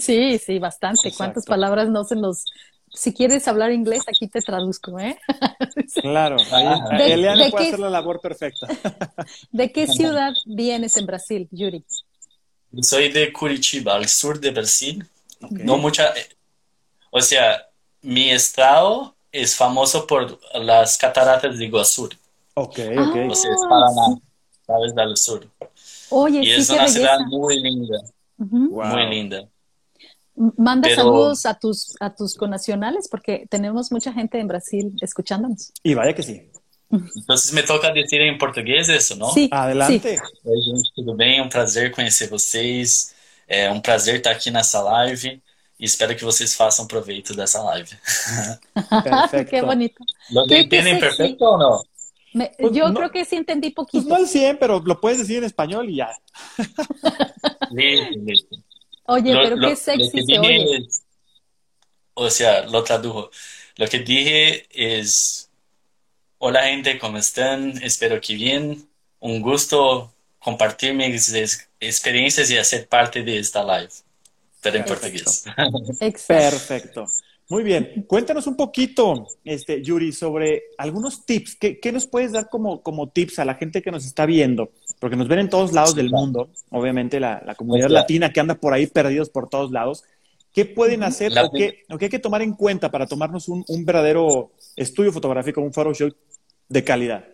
[0.00, 1.12] Sí, sí, bastante.
[1.16, 2.44] ¿Cuántas palabras no se nos
[2.96, 5.18] si quieres hablar inglés, aquí te traduzco, ¿eh?
[6.00, 8.66] Claro, ahí, Eliana puede hacer la labor perfecta.
[9.52, 11.84] ¿De qué ciudad vienes en Brasil, Yuri?
[12.80, 15.06] Soy de Curitiba, al sur de Brasil.
[15.50, 16.12] No mucha,
[17.10, 17.68] o sea,
[18.00, 22.08] mi estado es famoso por las cataratas de Iguazú.
[22.54, 23.16] Ok, ok.
[23.30, 24.18] o sea, es Paraná,
[24.66, 25.46] sabes, del sur.
[26.10, 28.00] Oye, y sí, es una ciudad muy linda,
[28.36, 29.48] muy linda.
[30.56, 35.72] Manda saludos a tus, a tus conacionales porque tenemos mucha gente en Brasil escuchándonos.
[35.82, 36.50] Y vaya que sí.
[36.90, 39.30] Entonces me toca decir en portugués eso, ¿no?
[39.30, 39.48] Sí.
[39.50, 40.16] Adelante.
[40.16, 40.22] Sí.
[40.44, 41.40] Oi, gente, tudo bem?
[41.40, 43.14] Um prazer conhecer vocês.
[43.48, 45.40] É um prazer estar aqui nessa live
[45.78, 47.90] e espero que vocês façam proveito dessa live.
[49.04, 49.50] Perfecto.
[49.50, 50.04] Qué bonito.
[50.30, 51.82] ¿Lo entienden perfecto o no?
[52.36, 54.02] Me, pues yo no, creo que sí entendí poquito.
[54.02, 56.14] Pues no al 100, pero lo puedes decir en español y ya.
[59.06, 60.76] Oye, lo, pero lo, qué sexy se oye.
[60.76, 61.02] Es,
[62.12, 63.30] o sea, lo tradujo.
[63.76, 65.48] Lo que dije es,
[66.36, 67.82] hola gente, ¿cómo están?
[67.82, 68.86] Espero que bien.
[69.18, 71.32] Un gusto compartir mis
[71.80, 73.92] experiencias y hacer parte de esta live,
[74.60, 75.44] pero en portugués.
[76.28, 77.08] Perfecto.
[77.48, 78.04] Muy bien.
[78.08, 81.56] Cuéntanos un poquito, este, Yuri, sobre algunos tips.
[81.56, 84.70] ¿Qué, qué nos puedes dar como, como, tips a la gente que nos está viendo?
[84.98, 88.56] Porque nos ven en todos lados del mundo, obviamente la, la comunidad latina que anda
[88.56, 90.02] por ahí perdidos por todos lados.
[90.52, 93.64] ¿Qué pueden hacer o qué, o qué, hay que tomar en cuenta para tomarnos un,
[93.68, 96.16] un verdadero estudio fotográfico, un photoshoot
[96.68, 97.24] de calidad?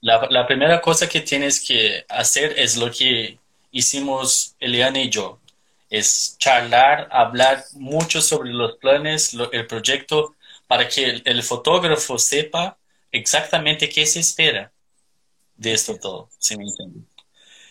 [0.00, 3.38] La, la, primera cosa que tienes que hacer es lo que
[3.72, 5.40] hicimos Eliana y yo
[5.90, 12.18] es charlar, hablar mucho sobre los planes, lo, el proyecto, para que el, el, fotógrafo
[12.18, 12.78] sepa
[13.10, 14.72] exactamente qué se espera
[15.56, 17.06] de esto todo, si me entienden.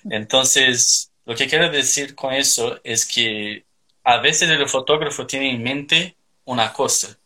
[0.10, 3.66] Entonces, lo que quiero decir con eso es que
[4.04, 7.18] a veces el fotógrafo tiene en mente una cosa,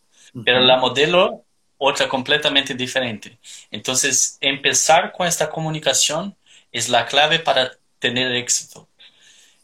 [0.46, 1.46] pero la modelo
[1.78, 3.40] otra completamente diferente.
[3.72, 6.36] Entonces, empezar con esta comunicación
[6.72, 8.88] es la clave para tener éxito.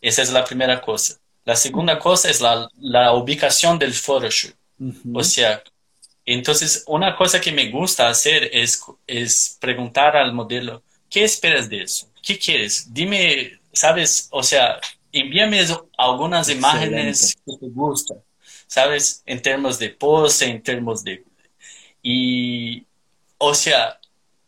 [0.01, 1.15] Esa es la primera cosa.
[1.45, 4.55] La segunda cosa es la, la ubicación del photoshoot.
[4.79, 5.19] Uh -huh.
[5.21, 5.63] O sea,
[6.25, 11.83] entonces una cosa que me gusta hacer es, es preguntar al modelo, ¿qué esperas de
[11.83, 12.09] eso?
[12.21, 12.93] ¿Qué quieres?
[12.93, 14.27] Dime, ¿sabes?
[14.31, 14.79] O sea,
[15.11, 15.65] envíame
[15.97, 16.59] algunas Excelente.
[16.59, 18.17] imágenes que te gustan,
[18.67, 19.23] ¿sabes?
[19.25, 21.23] En términos de pose, en términos de...
[22.03, 22.85] Y,
[23.37, 23.99] o sea,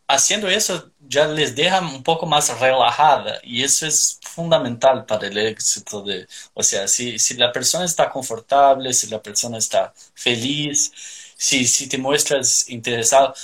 [0.06, 5.36] haciendo eso ya les deja un poco más relajada y eso es fundamental para el
[5.36, 10.92] éxito de, o sea, si, si la persona está confortable, si la persona está feliz,
[11.36, 13.34] si, si te muestras interesado,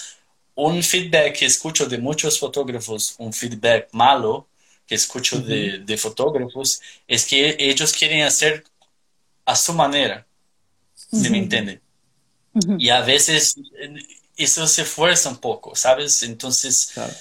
[0.55, 4.49] un feedback que escucho de muchos fotógrafos, un feedback malo
[4.87, 5.45] que escucho uh -huh.
[5.45, 8.65] de, de, fotógrafos, es que ellos quieren hacer
[9.45, 10.17] a su manera,
[11.13, 11.23] uh -huh.
[11.23, 11.81] ¿se me entiende?
[12.55, 12.77] Uh -huh.
[12.85, 13.55] Y a veces
[14.37, 16.23] eso se fuerza un poco, ¿sabes?
[16.23, 17.15] Entonces, claro.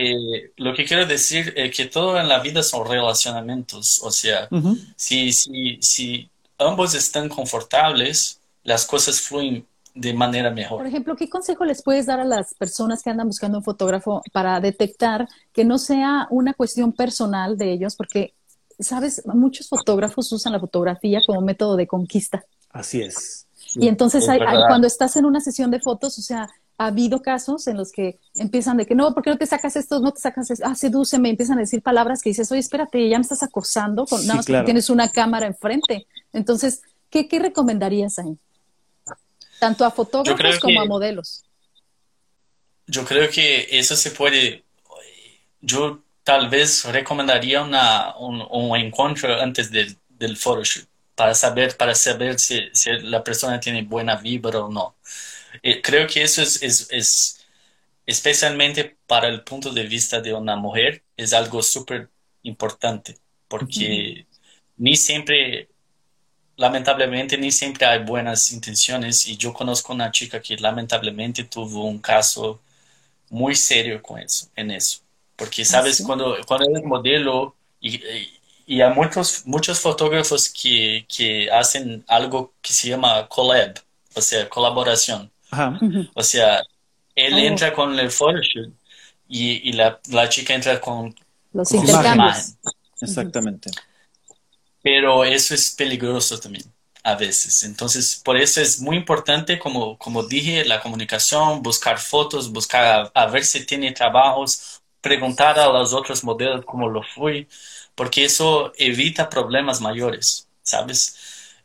[0.00, 4.46] Eh, lo que quiero decir es que todo en la vida son relacionamientos, o sea,
[4.48, 4.94] uh -huh.
[4.94, 10.78] si, si, si ambos están confortables, las cosas fluyen de manera mejor.
[10.78, 14.22] Por ejemplo, ¿qué consejo les puedes dar a las personas que andan buscando un fotógrafo
[14.32, 17.96] para detectar que no sea una cuestión personal de ellos?
[17.96, 18.34] Porque,
[18.78, 22.44] sabes, muchos fotógrafos usan la fotografía como método de conquista.
[22.70, 23.46] Así es.
[23.56, 26.48] Sí, y entonces hay, hay, cuando estás en una sesión de fotos, o sea,
[26.78, 29.74] ha habido casos en los que empiezan de que no, ¿por qué no te sacas
[29.74, 29.98] esto?
[29.98, 30.64] No te sacas esto.
[30.64, 31.28] Ah, sedúceme.
[31.28, 34.44] Empiezan a decir palabras que dices, oye, espérate, ya me estás acosando con nada más
[34.44, 34.64] sí, claro.
[34.64, 36.06] que tienes una cámara enfrente.
[36.32, 38.38] Entonces, ¿qué, qué recomendarías ahí?
[39.58, 41.44] Tanto a fotógrafos como que, a modelos.
[42.86, 44.62] Yo creo que eso se puede.
[45.60, 50.86] Yo tal vez recomendaría una, un, un encuentro antes del, del photoshoot
[51.16, 54.94] para saber, para saber si, si, la persona tiene buena vibra o no.
[55.62, 57.46] Eh, creo que eso es, es, es,
[58.06, 62.10] especialmente para el punto de vista de una mujer, es algo súper
[62.42, 64.26] importante, porque
[64.76, 65.68] ni siempre,
[66.56, 69.26] lamentablemente, ni siempre hay buenas intenciones.
[69.28, 72.60] Y yo conozco una chica que lamentablemente tuvo un caso
[73.30, 75.00] muy serio con eso, en eso.
[75.36, 76.02] Porque, ¿sabes?
[76.04, 78.00] Cuando, cuando eres modelo y,
[78.66, 83.74] y hay muchos, muchos fotógrafos que, que hacen algo que se llama collab,
[84.14, 85.30] o sea, colaboración.
[86.14, 86.62] O sea,
[87.14, 87.38] él oh.
[87.38, 88.72] entra con el photoshoot
[89.28, 91.14] y, y la, la, chica entra con
[91.52, 92.54] los intercambios.
[93.00, 93.70] Exactamente.
[94.82, 96.64] Pero eso es peligroso también
[97.02, 97.62] a veces.
[97.62, 103.26] Entonces, por eso es muy importante, como, como dije, la comunicación, buscar fotos, buscar a,
[103.26, 107.48] ver si tiene trabajos, preguntar a los otros modelos cómo lo fue,
[107.94, 111.16] porque eso evita problemas mayores, ¿sabes?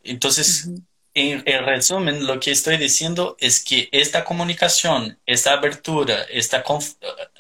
[0.03, 0.69] Entonces,
[1.13, 6.63] en, resumen, lo que estoy diciendo es que esta comunicación, esta abertura, esta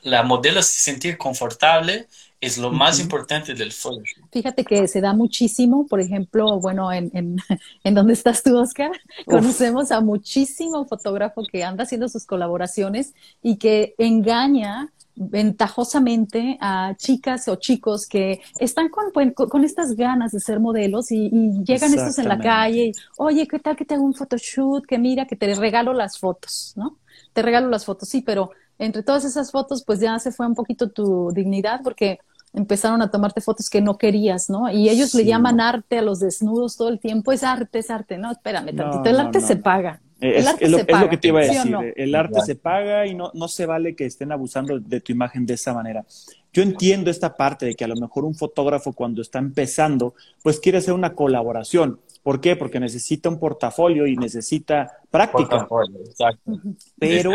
[0.03, 2.07] la modelo se sentir confortable
[2.39, 4.25] es lo más importante del Photoshop.
[4.31, 7.37] Fíjate que se da muchísimo, por ejemplo, bueno, en, en,
[7.83, 8.91] en donde estás tú, Oscar,
[9.25, 17.47] conocemos a muchísimo fotógrafo que anda haciendo sus colaboraciones y que engaña ventajosamente a chicas
[17.47, 21.29] o chicos que están con, con, estas ganas de ser modelos y,
[21.63, 24.85] llegan estos en la calle y, oye, ¿qué tal que te hago un photoshoot?
[24.85, 26.97] Que mira, que te regalo las fotos, ¿no?
[27.33, 30.55] Te regalo las fotos, sí, pero entre todas esas fotos, pues ya se fue un
[30.55, 32.19] poquito tu dignidad porque
[32.53, 34.69] empezaron a tomarte fotos que no querías, ¿no?
[34.69, 38.17] Y ellos le llaman arte a los desnudos todo el tiempo, es arte, es arte,
[38.17, 40.01] no, espérame tantito, el arte se paga.
[40.23, 43.65] Es, lo, que te iba a decir, el arte se paga y no, no se
[43.65, 46.05] vale que estén abusando de tu imagen de esa manera.
[46.53, 50.59] Yo entiendo esta parte de que a lo mejor un fotógrafo cuando está empezando, pues
[50.59, 51.99] quiere hacer una colaboración.
[52.21, 52.55] ¿Por qué?
[52.55, 55.67] Porque necesita un portafolio y necesita práctica.
[56.05, 56.61] Exacto.
[56.97, 57.31] Pero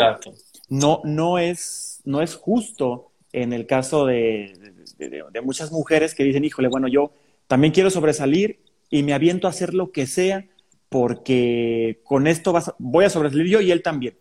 [0.71, 4.55] no, no, es, no es justo en el caso de,
[4.97, 7.13] de, muchas mujeres que dicen, híjole, bueno, yo
[7.47, 10.47] también quiero sobresalir y me aviento a hacer lo que sea
[10.89, 14.17] porque con esto voy a sobresalir yo y él también.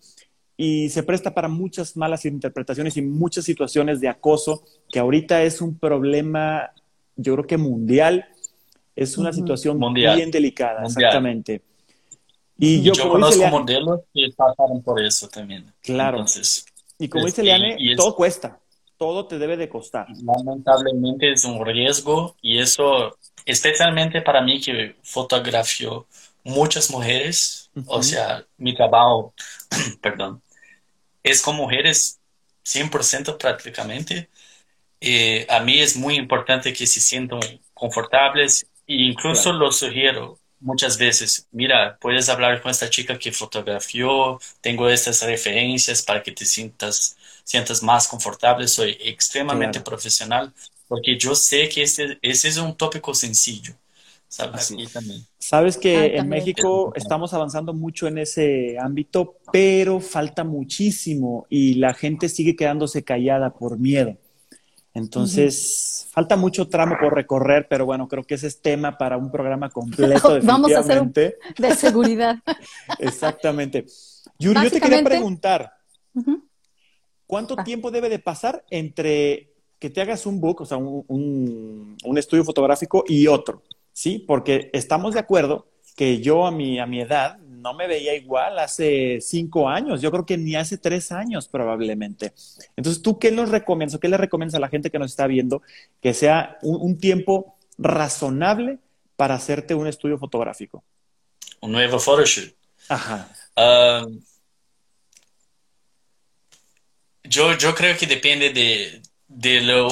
[0.56, 5.62] Y se presta para muchas malas interpretaciones y muchas situaciones de acoso, que ahorita es
[5.62, 6.72] un problema,
[7.16, 8.26] yo creo que mundial,
[8.96, 11.62] es una situación bien delicada, exactamente.
[12.58, 15.66] Y yo, conozco modelos que pasaron por eso también.
[15.82, 16.26] Claro.
[16.98, 18.60] y como dice Leane, todo cuesta
[18.98, 20.08] todo te debe de costar.
[20.24, 26.08] Lamentablemente es un riesgo y eso, especialmente para mí que fotografio
[26.48, 29.34] muchas mujeres, o sea, mi trabajo,
[30.02, 30.42] perdón,
[31.24, 32.20] es con mujeres
[32.64, 34.30] 100% prácticamente.
[35.00, 37.40] Eh, a mí es muy importante que se sientan
[37.74, 44.40] confortables e incluso lo sugiero muchas veces, mira, puedes hablar con esta chica que fotografió,
[44.62, 50.54] tengo estas referencias para que te sientas sientas más confortable, soy extremadamente profesional,
[50.88, 53.74] porque yo sé que ese, ese es un tópico sencillo.
[54.28, 54.76] ¿Sabes?
[55.40, 61.94] Sabes que en México estamos avanzando mucho en ese ámbito, pero falta muchísimo y la
[61.94, 64.18] gente sigue quedándose callada por miedo.
[64.94, 69.32] Entonces, falta mucho tramo por recorrer, pero bueno, creo que ese es tema para un
[69.32, 70.40] programa completo.
[70.44, 72.38] Vamos a hacer un de seguridad.
[73.00, 73.86] Exactamente.
[74.40, 75.72] Yuri, yo te quería preguntar,
[77.28, 77.63] ¿Cuánto ah.
[77.63, 83.04] tiempo debe de pasar entre que te hagas un book, o sea, un, estudio fotográfico
[83.06, 83.62] y otro?
[83.98, 84.20] ¿Sí?
[84.20, 88.60] Porque estamos de acuerdo que yo a mi, a mi edad no me veía igual
[88.60, 92.32] hace cinco años, yo creo que ni hace tres años probablemente.
[92.76, 95.26] Entonces, ¿tú qué nos recomiendas o qué le recomiendas a la gente que nos está
[95.26, 95.64] viendo
[96.00, 98.78] que sea un, tiempo razonable
[99.16, 100.84] para hacerte un estudio fotográfico?
[101.62, 102.54] Un nuevo photoshoot.
[102.90, 103.32] Ajá.
[103.56, 104.06] Ah,
[107.24, 109.88] yo, yo creo que depende de, de lo,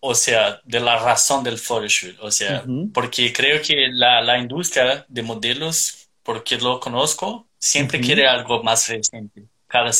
[0.00, 5.04] o, sea, de la razón del photoshoot, o sea, porque creo que la, la, industria
[5.08, 9.90] de modelos, porque lo conozco, siempre quiere algo más reciente, cada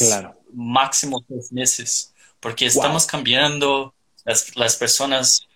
[0.54, 5.46] máximo tres meses, porque estamos cambiando las, las personas,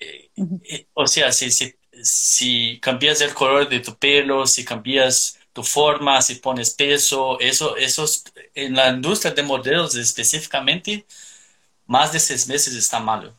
[0.00, 0.30] eh,
[0.64, 5.62] eh, o sea, si, si, si cambias el color de tu pelo, si cambias tu
[5.62, 11.04] forma, si pones peso, eso, esos, en la industria de modelos específicamente,
[11.88, 13.34] más de seis meses está malo,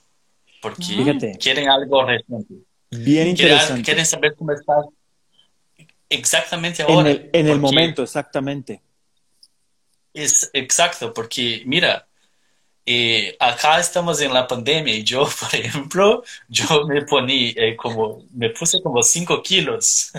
[0.61, 2.55] porque quieren algo reciente.
[2.89, 3.83] Bien interesante.
[3.83, 4.85] Quieren, saber cómo estás
[6.09, 7.11] exactamente ahora.
[7.11, 8.81] En el, momento, exactamente.
[10.13, 12.05] Es exacto, porque mira,
[12.83, 18.25] Y acá estamos en la pandemia y yo, por ejemplo, yo me poní eh, como,
[18.33, 20.11] me puse como 5 kilos.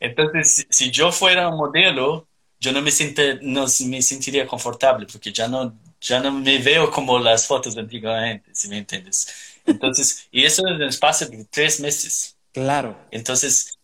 [0.00, 2.26] Entonces, si yo fuera un modelo,
[2.60, 6.90] yo no me, siente, no me sentiría confortable porque ya no, ya no me veo
[6.90, 9.60] como las fotos de antiguamente, si me entiendes.
[9.66, 12.36] Entonces, y eso en el espacio de tres meses.
[12.52, 12.98] Claro.
[13.10, 13.78] Entonces,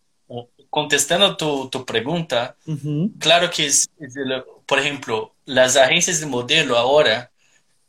[0.70, 2.56] contestando tu, tu pregunta,
[3.20, 3.88] claro que es,
[4.66, 7.30] por ejemplo, las agencias de modelo ahora,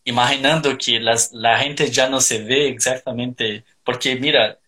[0.04, 4.60] imaginando que las, la gente ya no se ve exactamente, porque mira,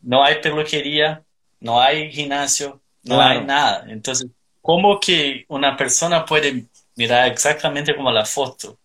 [0.00, 1.22] no hay peluquería,
[1.60, 3.84] no hay gimnasio, no hay nada.
[3.88, 4.28] Entonces,
[4.66, 8.78] ¿cómo que una persona puede mirar exactamente como la foto?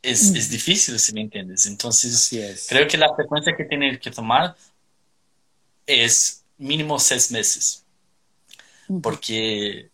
[0.00, 1.66] Es, es difícil, si me entiendes.
[1.66, 2.30] Entonces,
[2.68, 4.56] creo que la frecuencia que tiene que tomar
[5.86, 7.84] es mínimo seis meses
[9.02, 9.90] porque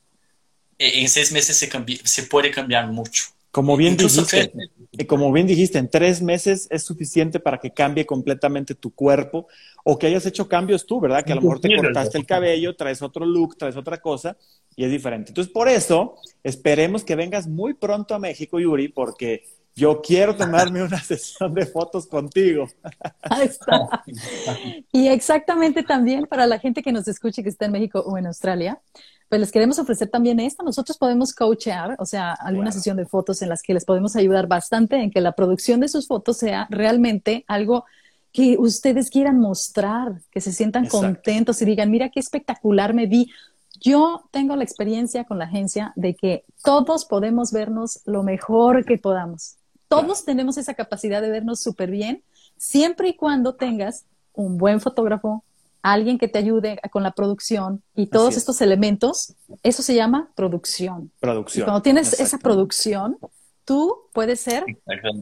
[0.78, 1.68] en seis meses se,
[2.04, 3.24] se puede cambiar mucho.
[3.50, 4.52] Como bien, dijiste,
[5.06, 9.46] como bien dijiste, en tres meses es suficiente para que cambie completamente tu cuerpo
[9.84, 11.24] o que hayas hecho cambios tú, ¿verdad?
[11.24, 14.36] Que a lo mejor te cortaste el cabello, traes otro look, traes otra cosa
[14.76, 15.30] y es diferente.
[15.30, 19.44] Entonces, por eso, esperemos que vengas muy pronto a México, Yuri, porque
[19.76, 22.68] yo quiero tomarme una sesión de fotos contigo.
[23.22, 24.04] Ahí está.
[24.92, 28.26] Y exactamente también para la gente que nos escuche que está en México o en
[28.26, 28.80] Australia,
[29.28, 30.62] pues les queremos ofrecer también esto.
[30.62, 34.46] Nosotros podemos coachear, o sea, alguna sesión de fotos en las que les podemos ayudar
[34.46, 37.84] bastante en que la producción de sus fotos sea realmente algo
[38.32, 43.30] que ustedes quieran mostrar, que se sientan contentos y digan, mira qué espectacular me vi.
[43.84, 48.96] Yo tengo la experiencia con la agencia de que todos podemos vernos lo mejor que
[48.96, 49.56] podamos.
[49.88, 52.22] Todos tenemos esa capacidad de vernos súper bien,
[52.56, 55.44] siempre y cuando tengas un buen fotógrafo,
[55.82, 61.12] alguien que te ayude con la producción y todos estos elementos, eso se llama producción.
[61.20, 61.62] Producción.
[61.62, 63.18] Y cuando tienes esa producción,
[63.66, 64.64] tú puedes ser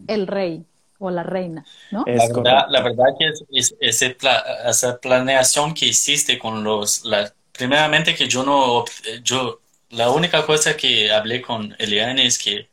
[0.07, 0.65] el rey
[1.01, 2.05] o la reina, ¿no?
[2.07, 8.29] La verdad, la verdad, que es, esa planeación que hiciste con los, la, primeramente que
[8.29, 8.85] yo no,
[9.23, 12.73] yo, la única cosa que hablé con Eliane es que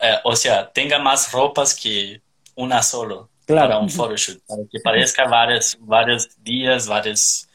[0.00, 2.22] eh, o sea, tenga más ropas que
[2.54, 7.48] una solo para un photoshoot, para que parezca varios, varios días, varios...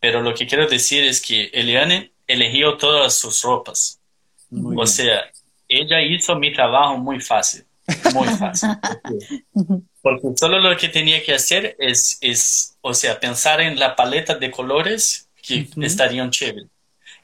[0.00, 4.00] Pero lo que quiero decir es que Eliane eligió todas sus ropas.
[4.50, 5.24] o sea,
[5.68, 7.64] ella hizo mi trabajo muy fácil,
[8.14, 8.70] muy fácil.
[10.02, 14.36] porque, solo lo que tenía que hacer es, es, o sea, pensar en la paleta
[14.36, 16.68] de colores que estarían chéveres.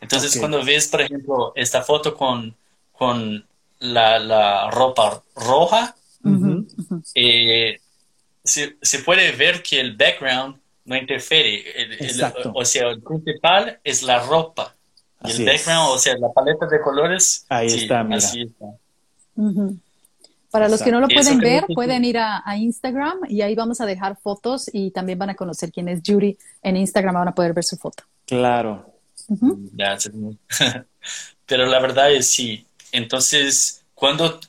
[0.00, 2.54] Entonces, cuando ves, por ejemplo, esta foto con,
[2.92, 3.44] con
[3.80, 5.94] la, la ropa roja,
[7.14, 7.78] eh,
[8.44, 11.64] se, puede ver que el background no interfiere.
[12.54, 14.74] o sea, el principal es la ropa.
[15.24, 17.44] Y el background, o sea, la paleta de colores.
[17.48, 18.20] Ahí está, mira.
[20.50, 23.86] Para los que no lo pueden ver, pueden ir a, Instagram y ahí vamos a
[23.86, 27.52] dejar fotos y también van a conocer quién es Judy en Instagram, van a poder
[27.52, 28.02] ver su foto.
[28.26, 28.92] Claro.
[31.46, 34.40] Pero la verdad es sí, entonces, cuando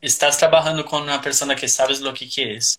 [0.00, 2.78] estás trabajando con una persona que sabes lo que quieres,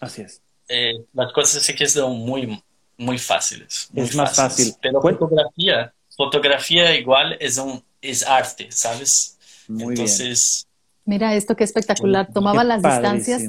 [0.00, 0.40] Así es.
[0.68, 2.62] Eh, las cosas se quedan muy,
[2.96, 3.88] muy fáciles.
[3.94, 4.74] es más fácil.
[4.80, 9.36] Pero fotografía, fotografía igual es, un, es arte, ¿sabes?
[9.68, 10.66] Muy Entonces,
[11.10, 12.32] Mira esto qué espectacular.
[12.32, 13.42] Tomaba las distancias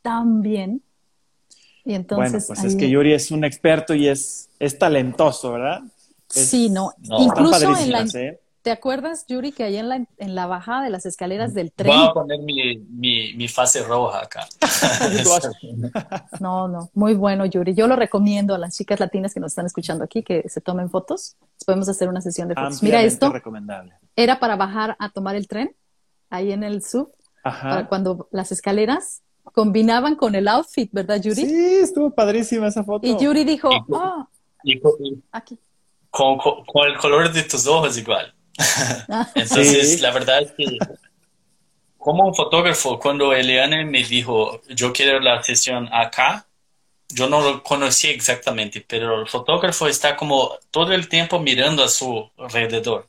[0.00, 0.80] tan bien.
[1.84, 2.46] Y entonces.
[2.48, 5.82] Bueno, pues es que Yuri es un experto y es, es talentoso, ¿verdad?
[6.28, 6.94] sí, no.
[7.18, 8.40] Incluso en la, ¿eh?
[8.62, 11.94] ¿Te acuerdas, Yuri, que ahí en la, en la bajada de las escaleras del tren?
[11.94, 14.46] Voy a poner mi, mi, mi fase roja acá.
[16.40, 17.74] no, no, muy bueno, Yuri.
[17.74, 20.88] Yo lo recomiendo a las chicas latinas que nos están escuchando aquí que se tomen
[20.88, 21.36] fotos.
[21.66, 22.82] Podemos hacer una sesión de fotos.
[22.82, 23.30] Mira esto.
[23.30, 23.92] Recomendable.
[24.16, 25.74] Era para bajar a tomar el tren,
[26.32, 27.12] ahí en el sub,
[27.42, 29.22] para cuando las escaleras
[29.52, 31.46] combinaban con el outfit, ¿verdad, Yuri?
[31.46, 33.06] Sí, estuvo padrísima esa foto.
[33.06, 34.28] Y Yuri dijo, oh,
[35.30, 35.58] aquí.
[36.10, 38.34] con, con el color de tus ojos igual.
[39.34, 40.78] Entonces, la verdad es que
[41.98, 46.46] como un fotógrafo, cuando Eliane me dijo, yo quiero la sesión acá,
[47.08, 51.88] yo no lo conocía exactamente, pero el fotógrafo está como todo el tiempo mirando a
[51.88, 53.06] su alrededor.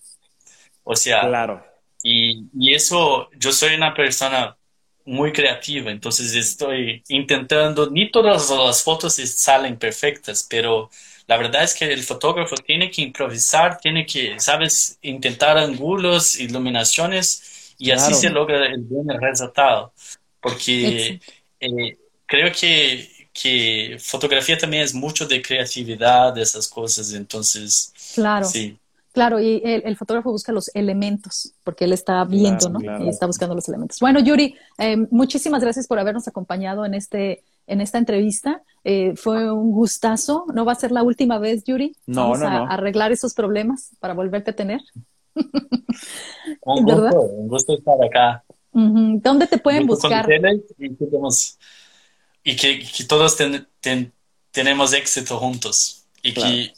[0.83, 1.72] O sea, claro.
[2.03, 4.57] Y, y eso, yo soy una persona
[5.05, 10.89] muy creativa, entonces estoy intentando, ni todas las fotos salen perfectas, pero
[11.27, 17.75] la verdad es que el fotógrafo tiene que improvisar, tiene que, sabes, intentar ángulos, iluminaciones
[17.77, 19.93] y así se logra el buen resultado.
[20.41, 21.21] Porque
[21.59, 27.93] eh, creo que, que fotografía también es mucho de creatividad, de esas cosas, entonces.
[28.13, 28.45] Claro.
[28.45, 28.77] Sí.
[29.13, 32.79] Claro, y el, fotógrafo busca los elementos, porque él está viendo, ¿no?
[33.05, 33.99] Y está buscando los elementos.
[33.99, 38.63] Bueno, Yuri, eh, muchísimas gracias por habernos acompañado en este en esta entrevista.
[38.83, 40.45] Eh, fue un gustazo.
[40.53, 41.95] No va a ser la última vez, Yuri.
[42.07, 42.71] No, Vamos no, a no.
[42.71, 44.81] arreglar esos problemas para volverte a tener.
[46.61, 48.43] un, gusto, un gusto estar acá.
[48.71, 50.27] ¿Dónde te pueden buscar?
[52.45, 54.11] Y, que, que todos ten, ten,
[54.51, 56.05] tenemos éxito juntos.
[56.23, 56.49] Y claro.
[56.51, 56.73] que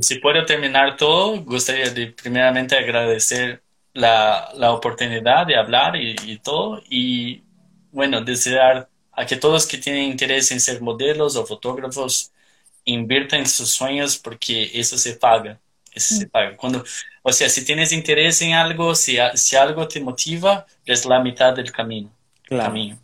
[0.00, 3.62] si puedo terminar todo, gustaría de primeramente agradecer
[3.92, 6.82] la, la oportunidad de hablar y, y, todo.
[6.88, 7.42] Y
[7.90, 12.32] bueno, desear a que todos que tienen interés en ser modelos o fotógrafos
[12.84, 15.58] inviertan en sus sueños porque eso se paga.
[15.92, 16.56] Eso se paga.
[16.56, 16.84] Cuando,
[17.22, 21.54] o sea, si tienes interés en algo, si, si algo te motiva, es la mitad
[21.54, 22.10] del camino.
[22.44, 22.70] Claro.
[22.70, 22.98] Camino.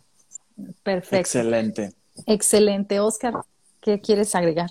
[0.83, 1.17] Perfecto.
[1.17, 1.91] Excelente.
[2.25, 2.99] Excelente.
[2.99, 3.33] Oscar,
[3.81, 4.69] ¿qué quieres agregar?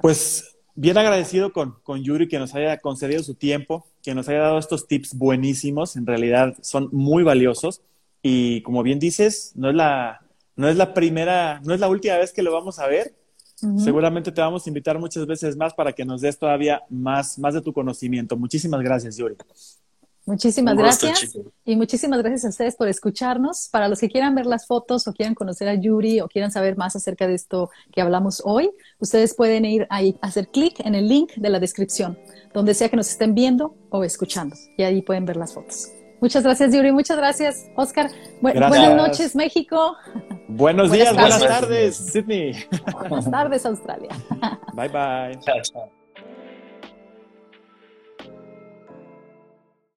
[0.00, 4.40] Pues bien agradecido con, con Yuri que nos haya concedido su tiempo, que nos haya
[4.40, 5.96] dado estos tips buenísimos.
[5.96, 7.82] En realidad son muy valiosos.
[8.22, 10.20] Y como bien dices, no es la,
[10.54, 13.14] no es la primera, no es la última vez que lo vamos a ver.
[13.62, 13.84] Uh -huh.
[13.84, 17.54] Seguramente te vamos a invitar muchas veces más para que nos des todavía más, más
[17.54, 18.36] de tu conocimiento.
[18.36, 19.36] Muchísimas gracias, Yuri.
[20.26, 23.68] Muchísimas gusto, gracias y muchísimas gracias a ustedes por escucharnos.
[23.70, 26.76] Para los que quieran ver las fotos o quieran conocer a Yuri o quieran saber
[26.76, 31.06] más acerca de esto que hablamos hoy, ustedes pueden ir ahí, hacer clic en el
[31.06, 32.18] link de la descripción,
[32.52, 35.92] donde sea que nos estén viendo o escuchando, y ahí pueden ver las fotos.
[36.20, 36.90] Muchas gracias, Yuri.
[36.90, 38.10] Muchas gracias, Oscar.
[38.40, 38.68] Bu gracias.
[38.68, 39.94] Buenas noches, México.
[40.48, 42.52] Buenos días, buenas tardes, Sydney.
[42.98, 44.10] Buenas tardes, Australia.
[44.74, 45.38] Bye, bye.
[45.40, 45.95] Chao, chao.